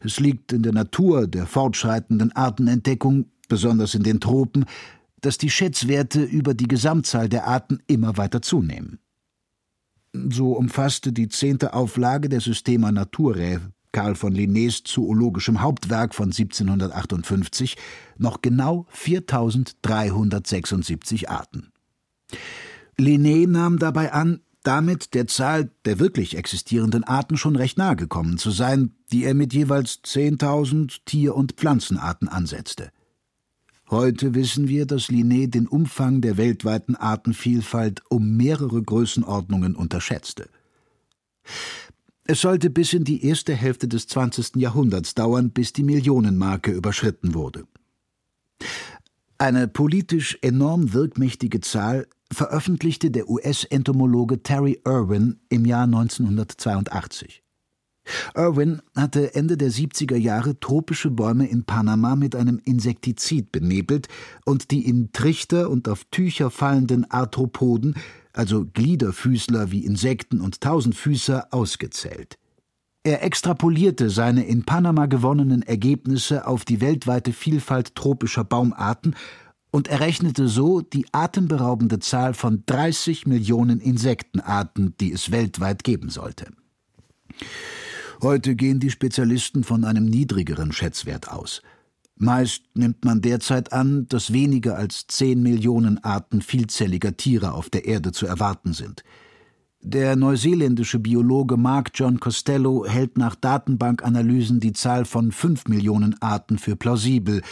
Es 0.00 0.20
liegt 0.20 0.52
in 0.52 0.62
der 0.62 0.72
Natur 0.72 1.26
der 1.26 1.46
fortschreitenden 1.46 2.32
Artenentdeckung, 2.32 3.26
besonders 3.48 3.94
in 3.94 4.02
den 4.02 4.20
Tropen, 4.20 4.66
dass 5.20 5.38
die 5.38 5.50
Schätzwerte 5.50 6.22
über 6.22 6.52
die 6.54 6.68
Gesamtzahl 6.68 7.28
der 7.28 7.46
Arten 7.46 7.82
immer 7.86 8.16
weiter 8.18 8.42
zunehmen. 8.42 8.98
So 10.12 10.52
umfasste 10.52 11.12
die 11.12 11.28
zehnte 11.28 11.74
Auflage 11.74 12.28
der 12.28 12.40
Systema 12.40 12.92
Naturae 12.92 13.60
Karl 13.94 14.16
von 14.16 14.34
Linnés 14.34 14.84
zoologischem 14.84 15.62
Hauptwerk 15.62 16.14
von 16.14 16.26
1758 16.26 17.78
noch 18.18 18.42
genau 18.42 18.86
4376 18.90 21.30
Arten. 21.30 21.72
Linné 22.98 23.48
nahm 23.48 23.78
dabei 23.78 24.12
an, 24.12 24.40
damit 24.64 25.14
der 25.14 25.26
Zahl 25.26 25.70
der 25.84 26.00
wirklich 26.00 26.36
existierenden 26.36 27.04
Arten 27.04 27.36
schon 27.36 27.56
recht 27.56 27.78
nahe 27.78 27.96
gekommen 27.96 28.36
zu 28.36 28.50
sein, 28.50 28.92
die 29.12 29.24
er 29.24 29.34
mit 29.34 29.54
jeweils 29.54 30.00
10.000 30.04 31.00
Tier- 31.04 31.36
und 31.36 31.52
Pflanzenarten 31.52 32.28
ansetzte. 32.28 32.90
Heute 33.90 34.34
wissen 34.34 34.66
wir, 34.66 34.86
dass 34.86 35.08
Linné 35.08 35.48
den 35.48 35.68
Umfang 35.68 36.20
der 36.20 36.36
weltweiten 36.36 36.96
Artenvielfalt 36.96 38.02
um 38.08 38.36
mehrere 38.36 38.82
Größenordnungen 38.82 39.76
unterschätzte. 39.76 40.48
Es 42.26 42.40
sollte 42.40 42.70
bis 42.70 42.94
in 42.94 43.04
die 43.04 43.26
erste 43.26 43.54
Hälfte 43.54 43.86
des 43.86 44.06
20. 44.06 44.56
Jahrhunderts 44.56 45.14
dauern, 45.14 45.50
bis 45.50 45.74
die 45.74 45.82
Millionenmarke 45.82 46.70
überschritten 46.72 47.34
wurde. 47.34 47.66
Eine 49.36 49.68
politisch 49.68 50.38
enorm 50.40 50.94
wirkmächtige 50.94 51.60
Zahl 51.60 52.06
veröffentlichte 52.32 53.10
der 53.10 53.28
US-Entomologe 53.28 54.42
Terry 54.42 54.80
Irwin 54.86 55.40
im 55.50 55.66
Jahr 55.66 55.84
1982. 55.84 57.42
Irwin 58.34 58.80
hatte 58.94 59.34
Ende 59.34 59.56
der 59.56 59.70
70er 59.70 60.16
Jahre 60.16 60.58
tropische 60.60 61.10
Bäume 61.10 61.46
in 61.46 61.64
Panama 61.64 62.16
mit 62.16 62.36
einem 62.36 62.60
Insektizid 62.64 63.52
benebelt 63.52 64.08
und 64.44 64.70
die 64.70 64.86
in 64.86 65.12
Trichter 65.12 65.70
und 65.70 65.88
auf 65.88 66.04
Tücher 66.04 66.50
fallenden 66.50 67.10
Arthropoden 67.10 67.96
also 68.34 68.66
Gliederfüßler 68.66 69.70
wie 69.70 69.84
Insekten 69.84 70.40
und 70.40 70.60
Tausendfüßer, 70.60 71.48
ausgezählt. 71.52 72.36
Er 73.04 73.22
extrapolierte 73.22 74.10
seine 74.10 74.44
in 74.44 74.64
Panama 74.64 75.06
gewonnenen 75.06 75.62
Ergebnisse 75.62 76.46
auf 76.46 76.64
die 76.64 76.80
weltweite 76.80 77.32
Vielfalt 77.32 77.94
tropischer 77.94 78.44
Baumarten 78.44 79.14
und 79.70 79.88
errechnete 79.88 80.48
so 80.48 80.80
die 80.80 81.06
atemberaubende 81.12 81.98
Zahl 81.98 82.34
von 82.34 82.62
30 82.66 83.26
Millionen 83.26 83.80
Insektenarten, 83.80 84.94
die 85.00 85.12
es 85.12 85.30
weltweit 85.30 85.84
geben 85.84 86.10
sollte. 86.10 86.46
Heute 88.22 88.54
gehen 88.54 88.80
die 88.80 88.90
Spezialisten 88.90 89.64
von 89.64 89.84
einem 89.84 90.06
niedrigeren 90.06 90.72
Schätzwert 90.72 91.30
aus– 91.30 91.62
Meist 92.16 92.62
nimmt 92.74 93.04
man 93.04 93.20
derzeit 93.20 93.72
an, 93.72 94.06
dass 94.08 94.32
weniger 94.32 94.76
als 94.76 95.06
zehn 95.08 95.42
Millionen 95.42 96.02
Arten 96.04 96.42
vielzelliger 96.42 97.16
Tiere 97.16 97.52
auf 97.52 97.70
der 97.70 97.86
Erde 97.86 98.12
zu 98.12 98.26
erwarten 98.26 98.72
sind. 98.72 99.02
Der 99.80 100.16
neuseeländische 100.16 100.98
Biologe 100.98 101.56
Mark 101.56 101.90
John 101.94 102.20
Costello 102.20 102.86
hält 102.86 103.18
nach 103.18 103.34
Datenbankanalysen 103.34 104.60
die 104.60 104.72
Zahl 104.72 105.04
von 105.04 105.32
fünf 105.32 105.66
Millionen 105.66 106.14
Arten 106.22 106.56
für 106.56 106.76
plausibel, 106.76 107.42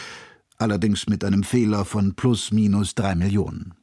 allerdings 0.57 1.07
mit 1.07 1.23
einem 1.23 1.43
Fehler 1.43 1.85
von 1.85 2.15
plus 2.15 2.51
minus 2.51 2.95
drei 2.95 3.13
Millionen. 3.15 3.73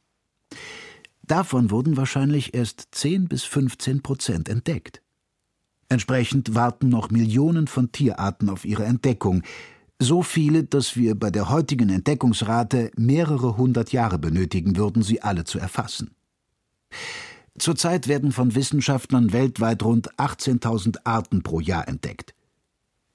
Davon 1.21 1.71
wurden 1.71 1.95
wahrscheinlich 1.95 2.53
erst 2.53 2.89
zehn 2.91 3.29
bis 3.29 3.43
fünfzehn 3.43 4.01
Prozent 4.01 4.49
entdeckt. 4.49 5.01
Entsprechend 5.87 6.55
warten 6.55 6.89
noch 6.89 7.09
Millionen 7.09 7.67
von 7.67 7.91
Tierarten 7.91 8.49
auf 8.49 8.65
ihre 8.65 8.83
Entdeckung, 8.83 9.43
So 10.03 10.23
viele, 10.23 10.63
dass 10.63 10.95
wir 10.97 11.13
bei 11.13 11.29
der 11.29 11.51
heutigen 11.51 11.89
Entdeckungsrate 11.89 12.89
mehrere 12.97 13.55
hundert 13.55 13.91
Jahre 13.91 14.17
benötigen 14.17 14.75
würden, 14.75 15.03
sie 15.03 15.21
alle 15.21 15.43
zu 15.43 15.59
erfassen. 15.59 16.15
Zurzeit 17.59 18.07
werden 18.07 18.31
von 18.31 18.55
Wissenschaftlern 18.55 19.31
weltweit 19.31 19.83
rund 19.83 20.11
18.000 20.15 21.01
Arten 21.03 21.43
pro 21.43 21.59
Jahr 21.59 21.87
entdeckt. 21.87 22.33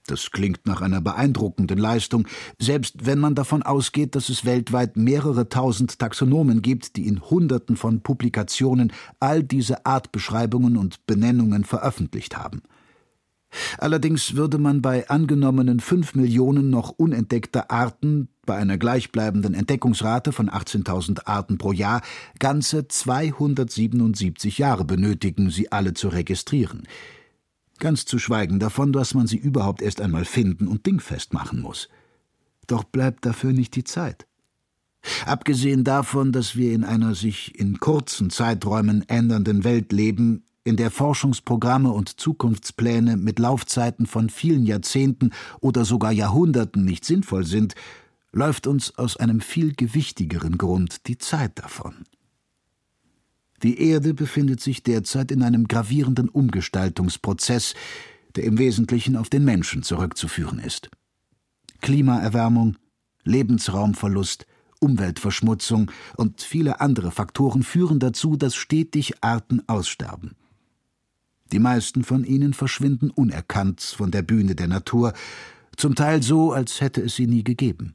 Das 0.06 0.30
klingt 0.30 0.64
nach 0.68 0.80
einer 0.80 1.00
beeindruckenden 1.00 1.76
Leistung, 1.76 2.28
selbst 2.60 3.04
wenn 3.04 3.18
man 3.18 3.34
davon 3.34 3.64
ausgeht, 3.64 4.14
dass 4.14 4.28
es 4.28 4.44
weltweit 4.44 4.96
mehrere 4.96 5.48
tausend 5.48 5.98
Taxonomen 5.98 6.62
gibt, 6.62 6.94
die 6.94 7.08
in 7.08 7.20
Hunderten 7.20 7.74
von 7.74 8.02
Publikationen 8.02 8.92
all 9.18 9.42
diese 9.42 9.84
Artbeschreibungen 9.86 10.76
und 10.76 11.04
Benennungen 11.06 11.64
veröffentlicht 11.64 12.36
haben. 12.38 12.62
Allerdings 13.78 14.34
würde 14.34 14.58
man 14.58 14.82
bei 14.82 15.08
angenommenen 15.08 15.80
fünf 15.80 16.14
Millionen 16.14 16.70
noch 16.70 16.90
unentdeckter 16.90 17.70
Arten 17.70 18.28
bei 18.44 18.56
einer 18.56 18.78
gleichbleibenden 18.78 19.54
Entdeckungsrate 19.54 20.32
von 20.32 20.48
18.000 20.48 21.26
Arten 21.26 21.58
pro 21.58 21.72
Jahr 21.72 22.02
ganze 22.38 22.88
277 22.88 24.58
Jahre 24.58 24.84
benötigen, 24.84 25.50
sie 25.50 25.72
alle 25.72 25.94
zu 25.94 26.08
registrieren. 26.08 26.86
Ganz 27.78 28.06
zu 28.06 28.18
schweigen 28.18 28.58
davon, 28.58 28.92
dass 28.92 29.14
man 29.14 29.26
sie 29.26 29.36
überhaupt 29.36 29.82
erst 29.82 30.00
einmal 30.00 30.24
finden 30.24 30.66
und 30.66 30.86
dingfest 30.86 31.34
machen 31.34 31.60
muss. 31.60 31.88
Doch 32.66 32.84
bleibt 32.84 33.26
dafür 33.26 33.52
nicht 33.52 33.76
die 33.76 33.84
Zeit. 33.84 34.26
Abgesehen 35.24 35.84
davon, 35.84 36.32
dass 36.32 36.56
wir 36.56 36.72
in 36.72 36.82
einer 36.82 37.14
sich 37.14 37.58
in 37.58 37.78
kurzen 37.78 38.30
Zeiträumen 38.30 39.08
ändernden 39.08 39.62
Welt 39.62 39.92
leben, 39.92 40.45
in 40.66 40.76
der 40.76 40.90
Forschungsprogramme 40.90 41.92
und 41.92 42.18
Zukunftspläne 42.20 43.16
mit 43.16 43.38
Laufzeiten 43.38 44.06
von 44.06 44.28
vielen 44.28 44.66
Jahrzehnten 44.66 45.30
oder 45.60 45.84
sogar 45.84 46.10
Jahrhunderten 46.10 46.84
nicht 46.84 47.04
sinnvoll 47.04 47.44
sind, 47.44 47.76
läuft 48.32 48.66
uns 48.66 48.98
aus 48.98 49.16
einem 49.16 49.40
viel 49.40 49.74
gewichtigeren 49.74 50.58
Grund 50.58 51.06
die 51.06 51.18
Zeit 51.18 51.52
davon. 51.60 51.94
Die 53.62 53.80
Erde 53.80 54.12
befindet 54.12 54.60
sich 54.60 54.82
derzeit 54.82 55.30
in 55.30 55.44
einem 55.44 55.68
gravierenden 55.68 56.28
Umgestaltungsprozess, 56.28 57.74
der 58.34 58.42
im 58.42 58.58
Wesentlichen 58.58 59.16
auf 59.16 59.30
den 59.30 59.44
Menschen 59.44 59.84
zurückzuführen 59.84 60.58
ist. 60.58 60.90
Klimaerwärmung, 61.80 62.76
Lebensraumverlust, 63.22 64.46
Umweltverschmutzung 64.80 65.92
und 66.16 66.42
viele 66.42 66.80
andere 66.80 67.12
Faktoren 67.12 67.62
führen 67.62 68.00
dazu, 68.00 68.36
dass 68.36 68.56
stetig 68.56 69.22
Arten 69.22 69.62
aussterben. 69.68 70.34
Die 71.52 71.58
meisten 71.58 72.04
von 72.04 72.24
ihnen 72.24 72.54
verschwinden 72.54 73.10
unerkannt 73.10 73.80
von 73.80 74.10
der 74.10 74.22
Bühne 74.22 74.54
der 74.54 74.68
Natur, 74.68 75.12
zum 75.76 75.94
Teil 75.94 76.22
so, 76.22 76.52
als 76.52 76.80
hätte 76.80 77.02
es 77.02 77.16
sie 77.16 77.26
nie 77.26 77.44
gegeben. 77.44 77.94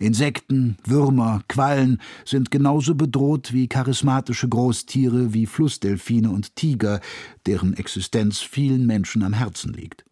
Insekten, 0.00 0.76
Würmer, 0.84 1.42
Quallen 1.48 2.00
sind 2.24 2.50
genauso 2.50 2.94
bedroht 2.94 3.52
wie 3.52 3.68
charismatische 3.68 4.48
Großtiere 4.48 5.34
wie 5.34 5.46
Flussdelfine 5.46 6.30
und 6.30 6.56
Tiger, 6.56 7.00
deren 7.46 7.74
Existenz 7.74 8.40
vielen 8.40 8.86
Menschen 8.86 9.22
am 9.22 9.34
Herzen 9.34 9.72
liegt. 9.72 10.04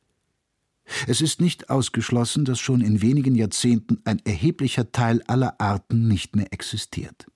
Es 1.06 1.20
ist 1.20 1.40
nicht 1.40 1.70
ausgeschlossen, 1.70 2.44
dass 2.44 2.60
schon 2.60 2.80
in 2.80 3.00
wenigen 3.00 3.34
Jahrzehnten 3.34 4.00
ein 4.04 4.20
erheblicher 4.24 4.92
Teil 4.92 5.22
aller 5.26 5.60
Arten 5.60 6.08
nicht 6.08 6.36
mehr 6.36 6.52
existiert. 6.52 7.26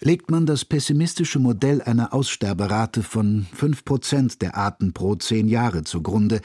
Legt 0.00 0.30
man 0.30 0.46
das 0.46 0.64
pessimistische 0.64 1.40
Modell 1.40 1.82
einer 1.82 2.14
Aussterberate 2.14 3.02
von 3.02 3.46
fünf 3.52 3.84
Prozent 3.84 4.42
der 4.42 4.56
Arten 4.56 4.92
pro 4.92 5.16
zehn 5.16 5.48
Jahre 5.48 5.82
zugrunde, 5.82 6.40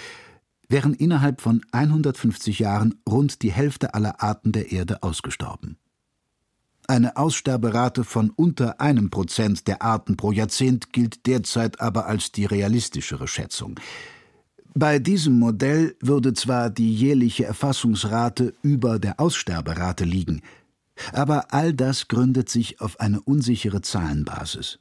wären 0.68 0.94
innerhalb 0.94 1.40
von 1.40 1.62
150 1.72 2.60
Jahren 2.60 2.96
rund 3.08 3.44
die 3.44 3.52
Hälfte 3.52 3.94
aller 3.94 4.24
Arten 4.24 4.52
der 4.52 4.72
Erde 4.72 5.04
ausgestorben. 5.04 5.78
Eine 6.88 7.16
Aussterberate 7.16 8.04
von 8.04 8.32
unter 8.32 8.82
einem 8.82 9.10
Prozent 9.10 9.68
der 9.68 9.84
Arten 9.84 10.18
pro 10.18 10.32
Jahrzehnt 10.32 10.92
gilt 10.92 11.28
derzeit 11.28 11.80
aber 11.80 12.08
als 12.08 12.32
die 12.32 12.46
realistischere 12.46 13.28
Schätzung. 13.28 13.80
Bei 14.74 14.98
diesem 14.98 15.38
Modell 15.38 15.96
würde 16.02 16.34
zwar 16.34 16.72
die 16.72 16.94
jährliche 16.94 17.46
Erfassungsrate 17.46 18.54
über 18.64 18.98
der 18.98 19.20
Aussterberate 19.20 20.04
liegen, 20.04 20.42
aber 21.12 21.54
all 21.54 21.74
das 21.74 22.08
gründet 22.08 22.50
sich 22.50 22.82
auf 22.82 23.00
eine 23.00 23.22
unsichere 23.22 23.82
Zahlenbasis. 23.82 24.80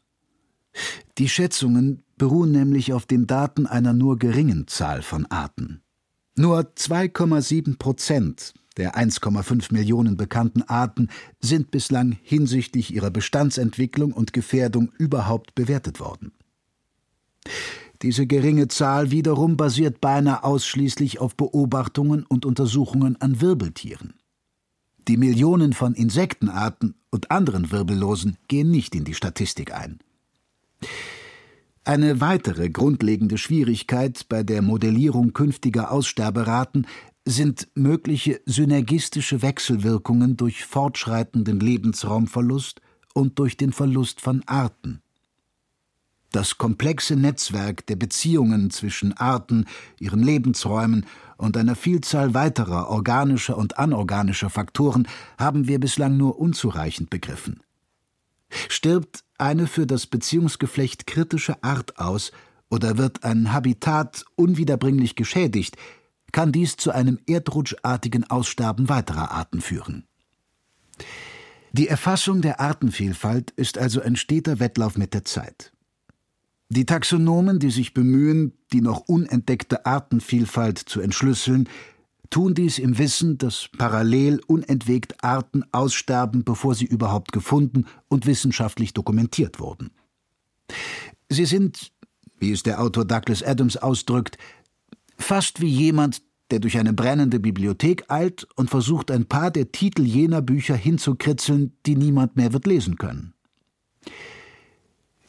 Die 1.18 1.28
Schätzungen 1.28 2.04
beruhen 2.16 2.52
nämlich 2.52 2.92
auf 2.92 3.06
den 3.06 3.26
Daten 3.26 3.66
einer 3.66 3.92
nur 3.92 4.18
geringen 4.18 4.66
Zahl 4.68 5.02
von 5.02 5.26
Arten. 5.26 5.82
Nur 6.34 6.60
2,7 6.60 7.78
Prozent 7.78 8.54
der 8.78 8.96
1,5 8.96 9.72
Millionen 9.72 10.16
bekannten 10.16 10.62
Arten 10.62 11.08
sind 11.40 11.70
bislang 11.70 12.16
hinsichtlich 12.22 12.94
ihrer 12.94 13.10
Bestandsentwicklung 13.10 14.12
und 14.12 14.32
Gefährdung 14.32 14.90
überhaupt 14.96 15.54
bewertet 15.54 16.00
worden. 16.00 16.32
Diese 18.00 18.26
geringe 18.26 18.68
Zahl 18.68 19.10
wiederum 19.10 19.56
basiert 19.56 20.00
beinahe 20.00 20.42
ausschließlich 20.42 21.20
auf 21.20 21.36
Beobachtungen 21.36 22.24
und 22.24 22.46
Untersuchungen 22.46 23.20
an 23.20 23.40
Wirbeltieren. 23.40 24.14
Die 25.08 25.16
Millionen 25.16 25.72
von 25.72 25.94
Insektenarten 25.94 26.94
und 27.10 27.30
anderen 27.30 27.72
Wirbellosen 27.72 28.36
gehen 28.48 28.70
nicht 28.70 28.94
in 28.94 29.04
die 29.04 29.14
Statistik 29.14 29.74
ein. 29.74 29.98
Eine 31.84 32.20
weitere 32.20 32.70
grundlegende 32.70 33.38
Schwierigkeit 33.38 34.28
bei 34.28 34.44
der 34.44 34.62
Modellierung 34.62 35.32
künftiger 35.32 35.90
Aussterberaten 35.90 36.86
sind 37.24 37.68
mögliche 37.74 38.40
synergistische 38.46 39.42
Wechselwirkungen 39.42 40.36
durch 40.36 40.64
fortschreitenden 40.64 41.58
Lebensraumverlust 41.58 42.80
und 43.14 43.38
durch 43.38 43.56
den 43.56 43.72
Verlust 43.72 44.20
von 44.20 44.42
Arten. 44.46 45.01
Das 46.32 46.56
komplexe 46.56 47.14
Netzwerk 47.14 47.86
der 47.86 47.96
Beziehungen 47.96 48.70
zwischen 48.70 49.12
Arten, 49.12 49.66
ihren 50.00 50.22
Lebensräumen 50.22 51.04
und 51.36 51.58
einer 51.58 51.76
Vielzahl 51.76 52.32
weiterer 52.32 52.88
organischer 52.88 53.58
und 53.58 53.78
anorganischer 53.78 54.48
Faktoren 54.48 55.06
haben 55.38 55.68
wir 55.68 55.78
bislang 55.78 56.16
nur 56.16 56.38
unzureichend 56.38 57.10
begriffen. 57.10 57.60
Stirbt 58.68 59.24
eine 59.36 59.66
für 59.66 59.86
das 59.86 60.06
Beziehungsgeflecht 60.06 61.06
kritische 61.06 61.62
Art 61.62 61.98
aus 61.98 62.32
oder 62.70 62.96
wird 62.96 63.24
ein 63.24 63.52
Habitat 63.52 64.24
unwiederbringlich 64.34 65.16
geschädigt, 65.16 65.76
kann 66.32 66.50
dies 66.50 66.76
zu 66.76 66.92
einem 66.92 67.18
erdrutschartigen 67.26 68.30
Aussterben 68.30 68.88
weiterer 68.88 69.32
Arten 69.32 69.60
führen. 69.60 70.06
Die 71.72 71.88
Erfassung 71.88 72.40
der 72.40 72.60
Artenvielfalt 72.60 73.50
ist 73.50 73.76
also 73.76 74.00
ein 74.00 74.16
steter 74.16 74.60
Wettlauf 74.60 74.96
mit 74.96 75.12
der 75.12 75.24
Zeit. 75.24 75.72
Die 76.74 76.86
Taxonomen, 76.86 77.58
die 77.58 77.70
sich 77.70 77.92
bemühen, 77.92 78.54
die 78.72 78.80
noch 78.80 79.00
unentdeckte 79.00 79.84
Artenvielfalt 79.84 80.78
zu 80.78 81.02
entschlüsseln, 81.02 81.68
tun 82.30 82.54
dies 82.54 82.78
im 82.78 82.96
Wissen, 82.96 83.36
dass 83.36 83.68
parallel 83.76 84.40
unentwegt 84.46 85.22
Arten 85.22 85.64
aussterben, 85.70 86.44
bevor 86.44 86.74
sie 86.74 86.86
überhaupt 86.86 87.32
gefunden 87.32 87.84
und 88.08 88.24
wissenschaftlich 88.24 88.94
dokumentiert 88.94 89.60
wurden. 89.60 89.90
Sie 91.28 91.44
sind, 91.44 91.92
wie 92.38 92.52
es 92.52 92.62
der 92.62 92.80
Autor 92.80 93.04
Douglas 93.04 93.42
Adams 93.42 93.76
ausdrückt, 93.76 94.38
fast 95.18 95.60
wie 95.60 95.68
jemand, 95.68 96.22
der 96.50 96.60
durch 96.60 96.78
eine 96.78 96.94
brennende 96.94 97.38
Bibliothek 97.38 98.10
eilt 98.10 98.48
und 98.56 98.70
versucht, 98.70 99.10
ein 99.10 99.26
paar 99.26 99.50
der 99.50 99.72
Titel 99.72 100.04
jener 100.04 100.40
Bücher 100.40 100.76
hinzukritzeln, 100.76 101.76
die 101.84 101.96
niemand 101.96 102.36
mehr 102.36 102.54
wird 102.54 102.66
lesen 102.66 102.96
können. 102.96 103.34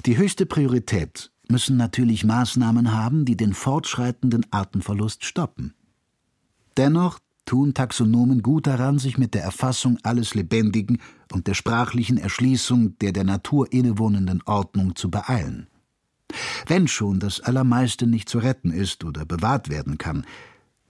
Die 0.06 0.16
höchste 0.16 0.46
Priorität 0.46 1.33
müssen 1.50 1.78
natürlich 1.78 2.24
Maßnahmen 2.24 2.94
haben, 2.94 3.26
die 3.26 3.38
den 3.38 3.54
fortschreitenden 3.54 4.46
Artenverlust 4.52 5.26
stoppen. 5.26 5.74
Dennoch 6.78 7.20
tun 7.46 7.74
Taxonomen 7.74 8.42
gut 8.42 8.68
daran, 8.68 9.00
sich 9.00 9.18
mit 9.18 9.34
der 9.34 9.44
Erfassung 9.44 9.98
alles 10.04 10.34
Lebendigen 10.34 11.00
und 11.32 11.48
der 11.48 11.54
sprachlichen 11.54 12.18
Erschließung 12.18 12.98
der 13.00 13.12
der 13.12 13.24
Natur 13.26 13.72
innewohnenden 13.72 14.42
Ordnung 14.46 14.96
zu 14.96 15.12
beeilen. 15.12 15.68
Wenn 16.66 16.88
schon 16.88 17.20
das 17.20 17.42
Allermeiste 17.42 18.08
nicht 18.08 18.30
zu 18.30 18.40
retten 18.40 18.72
ist 18.72 19.04
oder 19.04 19.26
bewahrt 19.26 19.70
werden 19.70 19.98
kann, 19.98 20.26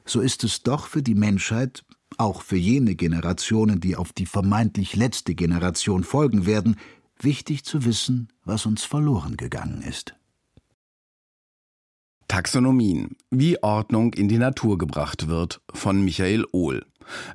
so 0.06 0.22
ist 0.22 0.44
es 0.44 0.64
doch 0.64 0.88
für 0.88 1.02
die 1.02 1.16
Menschheit, 1.16 1.84
auch 2.18 2.42
für 2.42 2.58
jene 2.58 2.96
Generationen, 2.96 3.80
die 3.80 3.96
auf 3.96 4.14
die 4.14 4.26
vermeintlich 4.26 4.96
letzte 4.96 5.36
Generation 5.36 6.04
folgen 6.04 6.46
werden, 6.46 6.78
wichtig 7.20 7.64
zu 7.64 7.86
wissen, 7.86 8.30
was 8.46 8.66
uns 8.66 8.84
verloren 8.84 9.38
gegangen 9.38 9.82
ist. 9.82 10.16
Taxonomien. 12.34 13.16
Wie 13.30 13.62
Ordnung 13.62 14.12
in 14.16 14.28
die 14.28 14.40
Natur 14.40 14.80
gebracht 14.80 15.28
wird 15.28 15.62
von 15.72 16.04
Michael 16.04 16.48
Ohl. 16.52 16.84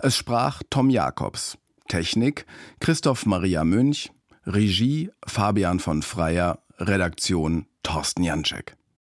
Es 0.01 0.17
sprach 0.17 0.61
Tom 0.71 0.91
Jakobs. 0.91 1.57
Technik 1.87 2.47
Christoph 2.81 3.25
Maria 3.25 3.63
Münch. 3.63 4.11
Regie 4.45 5.13
Fabian 5.25 5.79
von 5.79 6.03
Freyer. 6.03 6.59
Redaktion 6.81 7.67
Thorsten 7.85 8.25
Janczek. 8.25 8.78